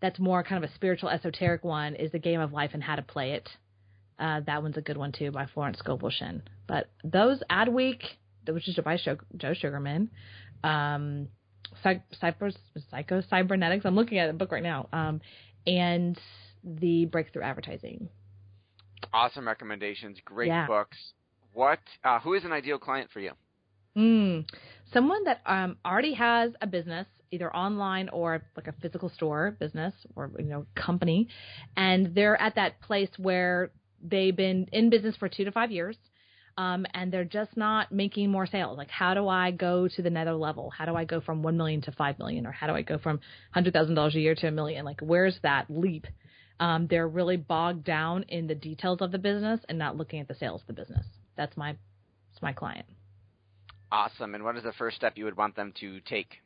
that's 0.00 0.18
more 0.18 0.42
kind 0.42 0.62
of 0.64 0.70
a 0.70 0.74
spiritual, 0.74 1.10
esoteric 1.10 1.64
one 1.64 1.94
is 1.94 2.12
The 2.12 2.18
Game 2.18 2.40
of 2.40 2.52
Life 2.52 2.70
and 2.74 2.82
How 2.82 2.96
to 2.96 3.02
Play 3.02 3.32
It. 3.32 3.48
Uh, 4.18 4.40
that 4.46 4.62
one's 4.62 4.76
a 4.76 4.82
good 4.82 4.96
one 4.96 5.12
too 5.12 5.30
by 5.30 5.46
Florence 5.46 5.78
Scovel-Shinn. 5.78 6.42
But 6.66 6.90
those 7.04 7.42
Adweek, 7.50 8.02
which 8.46 8.68
is 8.68 8.78
by 8.84 8.98
Joe, 9.36 9.54
Sugarman, 9.54 10.10
um, 10.62 11.28
Psy- 11.82 12.02
Cypher, 12.20 12.50
Psycho 12.90 13.22
Cybernetics. 13.28 13.84
I'm 13.86 13.94
looking 13.94 14.18
at 14.18 14.26
the 14.26 14.32
book 14.32 14.52
right 14.52 14.62
now. 14.62 14.88
Um, 14.92 15.20
and 15.66 16.18
the 16.64 17.06
Breakthrough 17.06 17.42
Advertising. 17.42 18.08
Awesome 19.12 19.46
recommendations. 19.46 20.18
Great 20.24 20.48
Yeah. 20.48 20.66
books. 20.66 20.96
What? 21.52 21.80
Uh, 22.04 22.20
who 22.20 22.34
is 22.34 22.44
an 22.44 22.52
ideal 22.52 22.78
client 22.78 23.10
for 23.10 23.20
you? 23.20 23.32
Mm. 23.96 24.48
Someone 24.92 25.24
that 25.24 25.40
um, 25.46 25.76
already 25.84 26.14
has 26.14 26.52
a 26.60 26.66
business, 26.66 27.06
either 27.30 27.54
online 27.54 28.08
or 28.08 28.42
like 28.56 28.66
a 28.66 28.72
physical 28.80 29.08
store 29.08 29.56
business 29.58 29.94
or 30.16 30.30
you 30.38 30.46
know 30.46 30.66
company, 30.74 31.28
and 31.76 32.14
they're 32.14 32.40
at 32.40 32.56
that 32.56 32.80
place 32.80 33.10
where 33.18 33.70
they've 34.02 34.34
been 34.34 34.68
in 34.72 34.90
business 34.90 35.16
for 35.16 35.28
two 35.28 35.44
to 35.44 35.52
five 35.52 35.70
years, 35.70 35.96
um, 36.58 36.86
and 36.94 37.12
they're 37.12 37.24
just 37.24 37.56
not 37.56 37.92
making 37.92 38.30
more 38.30 38.46
sales. 38.46 38.76
Like, 38.76 38.90
how 38.90 39.14
do 39.14 39.28
I 39.28 39.50
go 39.50 39.88
to 39.88 40.02
the 40.02 40.10
nether 40.10 40.34
level? 40.34 40.70
How 40.70 40.86
do 40.86 40.94
I 40.94 41.04
go 41.04 41.20
from 41.20 41.42
one 41.42 41.56
million 41.56 41.82
to 41.82 41.92
five 41.92 42.18
million, 42.18 42.46
or 42.46 42.52
how 42.52 42.66
do 42.66 42.72
I 42.72 42.82
go 42.82 42.98
from 42.98 43.20
hundred 43.52 43.72
thousand 43.72 43.94
dollars 43.94 44.16
a 44.16 44.20
year 44.20 44.34
to 44.34 44.48
a 44.48 44.50
million? 44.50 44.84
Like, 44.84 45.00
where's 45.00 45.38
that 45.42 45.66
leap? 45.68 46.06
Um, 46.58 46.88
they're 46.88 47.08
really 47.08 47.38
bogged 47.38 47.84
down 47.84 48.24
in 48.24 48.46
the 48.46 48.54
details 48.54 48.98
of 49.00 49.12
the 49.12 49.18
business 49.18 49.60
and 49.68 49.78
not 49.78 49.96
looking 49.96 50.20
at 50.20 50.28
the 50.28 50.34
sales 50.34 50.60
of 50.60 50.66
the 50.66 50.74
business. 50.74 51.06
That's 51.36 51.56
my, 51.56 51.72
that's 51.72 52.42
my 52.42 52.52
client. 52.52 52.84
Awesome. 53.92 54.34
And 54.34 54.44
what 54.44 54.56
is 54.56 54.62
the 54.62 54.72
first 54.72 54.96
step 54.96 55.14
you 55.16 55.24
would 55.24 55.36
want 55.36 55.56
them 55.56 55.72
to 55.80 56.00
take? 56.00 56.36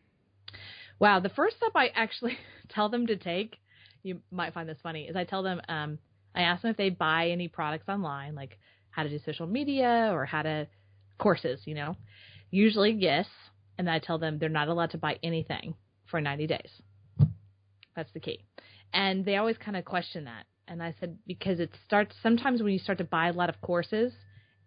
Wow, 0.99 1.21
the 1.21 1.29
first 1.31 1.57
step 1.57 1.73
I 1.75 1.89
actually 1.95 2.39
tell 2.69 2.89
them 2.89 3.07
to 3.07 3.17
take, 3.17 3.57
you 4.03 4.21
might 4.31 4.55
find 4.55 4.69
this 4.69 4.79
funny, 4.83 5.05
is 5.05 5.17
I 5.17 5.25
tell 5.25 5.43
them, 5.43 5.61
um, 5.69 5.99
I 6.35 6.43
ask 6.43 6.63
them 6.63 6.71
if 6.71 6.77
they 6.77 6.91
buy 6.91 7.29
any 7.29 7.49
products 7.49 7.89
online, 7.89 8.35
like 8.35 8.59
how 8.91 9.03
to 9.03 9.09
do 9.09 9.19
social 9.25 9.47
media 9.47 10.11
or 10.13 10.25
how 10.25 10.43
to 10.43 10.67
courses, 11.19 11.61
you 11.65 11.75
know. 11.75 11.97
Usually, 12.51 12.93
yes, 12.93 13.27
and 13.79 13.91
I 13.91 13.99
tell 13.99 14.19
them 14.19 14.39
they're 14.39 14.49
not 14.49 14.69
allowed 14.69 14.91
to 14.91 14.99
buy 14.99 15.19
anything 15.23 15.75
for 16.07 16.21
90 16.21 16.47
days. 16.47 16.71
That's 17.97 18.13
the 18.13 18.21
key. 18.21 18.45
And 18.93 19.25
they 19.25 19.37
always 19.37 19.57
kind 19.59 19.77
of 19.77 19.85
question 19.85 20.25
that. 20.25 20.47
And 20.67 20.83
I 20.83 20.95
said 20.99 21.19
because 21.27 21.61
it 21.61 21.71
starts 21.87 22.15
sometimes 22.23 22.63
when 22.63 22.73
you 22.73 22.79
start 22.79 22.99
to 22.99 23.05
buy 23.05 23.29
a 23.29 23.33
lot 23.33 23.49
of 23.49 23.61
courses, 23.61 24.13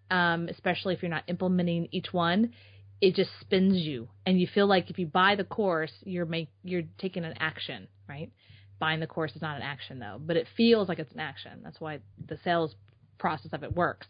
um, 0.10 0.48
especially 0.50 0.94
if 0.94 1.02
you're 1.02 1.10
not 1.10 1.24
implementing 1.28 1.88
each 1.92 2.14
one, 2.14 2.54
it 3.02 3.16
just 3.16 3.30
spins 3.42 3.78
you. 3.78 4.08
And 4.26 4.40
you 4.40 4.48
feel 4.54 4.68
like 4.68 4.90
if 4.90 4.98
you 4.98 5.06
buy 5.06 5.36
the 5.36 5.44
course 5.44 5.92
you're 6.04 6.26
make 6.26 6.50
you're 6.64 6.84
taking 6.98 7.26
an 7.26 7.36
action 7.40 7.88
right? 8.08 8.32
Buying 8.80 9.00
the 9.00 9.08
course 9.08 9.36
is 9.36 9.42
not 9.42 9.58
an 9.58 9.64
action 9.64 10.00
though 10.00 10.20
but 10.20 10.38
it 10.38 10.48
feels 10.56 10.88
like 10.88 11.00
it's 11.00 11.14
an 11.14 11.20
action. 11.20 11.62
That's 11.64 11.80
why 11.80 12.00
the 12.28 12.38
sales 12.44 12.76
process 13.18 13.54
of 13.54 13.64
it 13.64 13.76
works. 13.76 14.08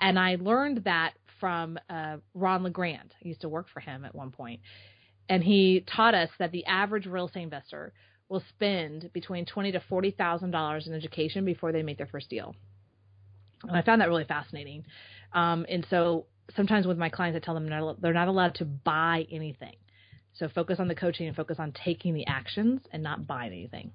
And 0.00 0.18
i 0.18 0.36
learned 0.40 0.84
that 0.84 1.14
from 1.38 1.78
uh, 1.88 2.18
ron 2.34 2.62
legrand. 2.62 3.14
I 3.24 3.28
used 3.28 3.40
to 3.42 3.48
work 3.48 3.66
for 3.72 3.80
him 3.80 4.04
at 4.04 4.14
one 4.14 4.30
point. 4.30 4.60
And 5.28 5.42
he 5.42 5.84
taught 5.96 6.14
us 6.14 6.28
that 6.38 6.52
the 6.52 6.66
average 6.66 7.06
real 7.06 7.26
estate 7.26 7.42
investor 7.42 7.92
will 8.28 8.42
spend 8.50 9.10
between 9.12 9.44
twenty 9.44 9.72
to 9.72 9.80
forty 9.88 10.10
thousand 10.10 10.50
dollars 10.50 10.86
in 10.86 10.94
education 10.94 11.44
before 11.44 11.72
they 11.72 11.82
make 11.82 11.98
their 11.98 12.06
first 12.06 12.28
deal. 12.30 12.54
And 13.62 13.76
i 13.76 13.82
found 13.82 14.00
that 14.00 14.08
really 14.08 14.24
fascinating 14.24 14.84
um, 15.32 15.66
and 15.68 15.86
so 15.90 16.26
sometimes 16.56 16.86
with 16.86 16.98
my 16.98 17.08
clients, 17.08 17.36
I 17.36 17.40
tell 17.40 17.54
them 17.54 17.68
they're 17.68 17.80
not, 17.80 18.00
they're 18.00 18.12
not 18.12 18.28
allowed 18.28 18.54
to 18.56 18.64
buy 18.64 19.26
anything. 19.30 19.76
So 20.34 20.48
focus 20.48 20.78
on 20.80 20.88
the 20.88 20.94
coaching 20.94 21.26
and 21.26 21.36
focus 21.36 21.58
on 21.58 21.72
taking 21.72 22.14
the 22.14 22.26
actions 22.26 22.80
and 22.92 23.02
not 23.02 23.26
buying 23.26 23.52
anything. 23.52 23.92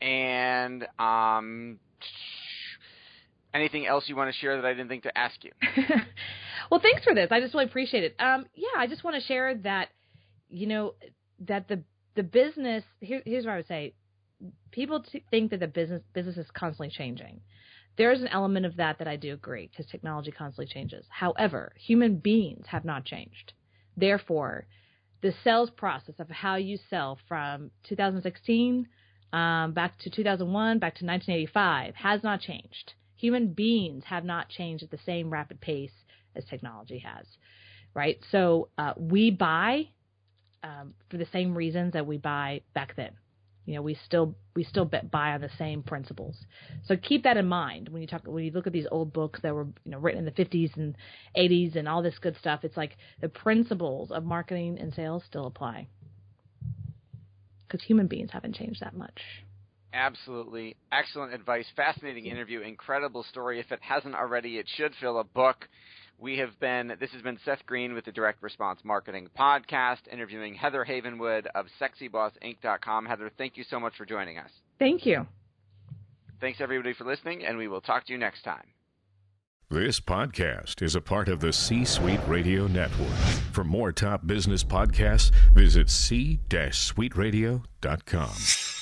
And 0.00 0.86
um, 0.98 1.78
anything 3.54 3.86
else 3.86 4.04
you 4.06 4.16
want 4.16 4.32
to 4.32 4.38
share 4.38 4.56
that 4.56 4.64
I 4.64 4.72
didn't 4.72 4.88
think 4.88 5.04
to 5.04 5.16
ask 5.16 5.42
you? 5.42 5.52
well, 6.70 6.80
thanks 6.80 7.04
for 7.04 7.14
this. 7.14 7.28
I 7.30 7.40
just 7.40 7.54
really 7.54 7.66
appreciate 7.66 8.04
it. 8.04 8.16
Um, 8.18 8.46
yeah, 8.54 8.68
I 8.76 8.86
just 8.86 9.02
want 9.02 9.16
to 9.16 9.22
share 9.22 9.54
that, 9.58 9.88
you 10.50 10.66
know, 10.66 10.94
that 11.46 11.68
the 11.68 11.82
the 12.14 12.22
business. 12.22 12.84
Here, 13.00 13.22
here's 13.24 13.44
what 13.44 13.52
I 13.52 13.56
would 13.56 13.68
say: 13.68 13.94
people 14.70 15.02
t- 15.02 15.24
think 15.30 15.50
that 15.50 15.60
the 15.60 15.68
business 15.68 16.02
business 16.12 16.36
is 16.36 16.46
constantly 16.52 16.90
changing. 16.90 17.40
There 17.98 18.12
is 18.12 18.20
an 18.20 18.28
element 18.28 18.64
of 18.64 18.76
that 18.76 18.98
that 19.00 19.08
I 19.08 19.16
do 19.16 19.34
agree 19.34 19.66
because 19.66 19.90
technology 19.90 20.30
constantly 20.30 20.72
changes. 20.72 21.04
However, 21.10 21.72
human 21.76 22.18
beings 22.18 22.64
have 22.68 22.84
not 22.84 23.04
changed. 23.04 23.52
Therefore, 23.96 24.66
the 25.20 25.34
sales 25.42 25.68
process 25.70 26.14
of 26.20 26.30
how 26.30 26.54
you 26.54 26.78
sell 26.88 27.18
from 27.26 27.72
2016 27.88 28.86
um, 29.32 29.72
back 29.72 29.98
to 29.98 30.10
2001, 30.10 30.78
back 30.78 30.94
to 30.94 31.04
1985 31.04 31.96
has 31.96 32.22
not 32.22 32.40
changed. 32.40 32.94
Human 33.16 33.52
beings 33.52 34.04
have 34.04 34.24
not 34.24 34.48
changed 34.48 34.84
at 34.84 34.90
the 34.90 34.98
same 35.04 35.28
rapid 35.28 35.60
pace 35.60 36.04
as 36.36 36.44
technology 36.44 37.00
has, 37.00 37.26
right? 37.94 38.18
So 38.30 38.68
uh, 38.78 38.92
we 38.96 39.32
buy 39.32 39.88
um, 40.62 40.94
for 41.10 41.16
the 41.16 41.26
same 41.32 41.56
reasons 41.56 41.94
that 41.94 42.06
we 42.06 42.16
buy 42.16 42.62
back 42.74 42.94
then. 42.94 43.10
You 43.68 43.74
know, 43.74 43.82
we 43.82 43.98
still 44.06 44.34
we 44.56 44.64
still 44.64 44.86
buy 44.86 45.32
on 45.32 45.42
the 45.42 45.50
same 45.58 45.82
principles. 45.82 46.34
So 46.86 46.96
keep 46.96 47.22
that 47.24 47.36
in 47.36 47.46
mind 47.46 47.90
when 47.90 48.00
you 48.00 48.08
talk 48.08 48.22
when 48.24 48.42
you 48.42 48.50
look 48.50 48.66
at 48.66 48.72
these 48.72 48.86
old 48.90 49.12
books 49.12 49.40
that 49.42 49.54
were 49.54 49.66
you 49.84 49.90
know 49.90 49.98
written 49.98 50.20
in 50.20 50.24
the 50.24 50.30
50s 50.42 50.74
and 50.78 50.96
80s 51.36 51.76
and 51.76 51.86
all 51.86 52.02
this 52.02 52.18
good 52.18 52.34
stuff. 52.38 52.64
It's 52.64 52.78
like 52.78 52.96
the 53.20 53.28
principles 53.28 54.10
of 54.10 54.24
marketing 54.24 54.78
and 54.80 54.94
sales 54.94 55.22
still 55.26 55.44
apply 55.44 55.86
because 57.66 57.84
human 57.84 58.06
beings 58.06 58.30
haven't 58.32 58.54
changed 58.54 58.80
that 58.80 58.96
much. 58.96 59.20
Absolutely. 59.92 60.74
Excellent 60.90 61.34
advice. 61.34 61.66
Fascinating 61.76 62.24
interview. 62.24 62.62
Incredible 62.62 63.22
story. 63.22 63.60
If 63.60 63.70
it 63.70 63.80
hasn't 63.82 64.14
already, 64.14 64.56
it 64.56 64.66
should 64.76 64.94
fill 64.98 65.20
a 65.20 65.24
book. 65.24 65.68
We 66.20 66.38
have 66.38 66.58
been, 66.58 66.96
this 66.98 67.12
has 67.12 67.22
been 67.22 67.38
Seth 67.44 67.64
Green 67.64 67.94
with 67.94 68.04
the 68.04 68.10
Direct 68.10 68.42
Response 68.42 68.80
Marketing 68.82 69.28
Podcast, 69.38 70.08
interviewing 70.10 70.54
Heather 70.54 70.84
Havenwood 70.84 71.46
of 71.54 71.66
SexyBossInc.com. 71.80 73.06
Heather, 73.06 73.30
thank 73.38 73.56
you 73.56 73.62
so 73.62 73.78
much 73.78 73.96
for 73.96 74.04
joining 74.04 74.36
us. 74.36 74.50
Thank 74.80 75.06
you. 75.06 75.28
Thanks 76.40 76.60
everybody 76.60 76.92
for 76.92 77.04
listening, 77.04 77.44
and 77.44 77.56
we 77.56 77.68
will 77.68 77.80
talk 77.80 78.04
to 78.06 78.12
you 78.12 78.18
next 78.18 78.42
time. 78.42 78.66
This 79.70 80.00
podcast 80.00 80.82
is 80.82 80.96
a 80.96 81.00
part 81.00 81.28
of 81.28 81.40
the 81.40 81.52
C 81.52 81.84
Suite 81.84 82.26
Radio 82.26 82.66
Network. 82.66 83.14
For 83.52 83.62
more 83.64 83.92
top 83.92 84.26
business 84.26 84.64
podcasts, 84.64 85.30
visit 85.54 85.90
c-suiteradio.com. 85.90 88.77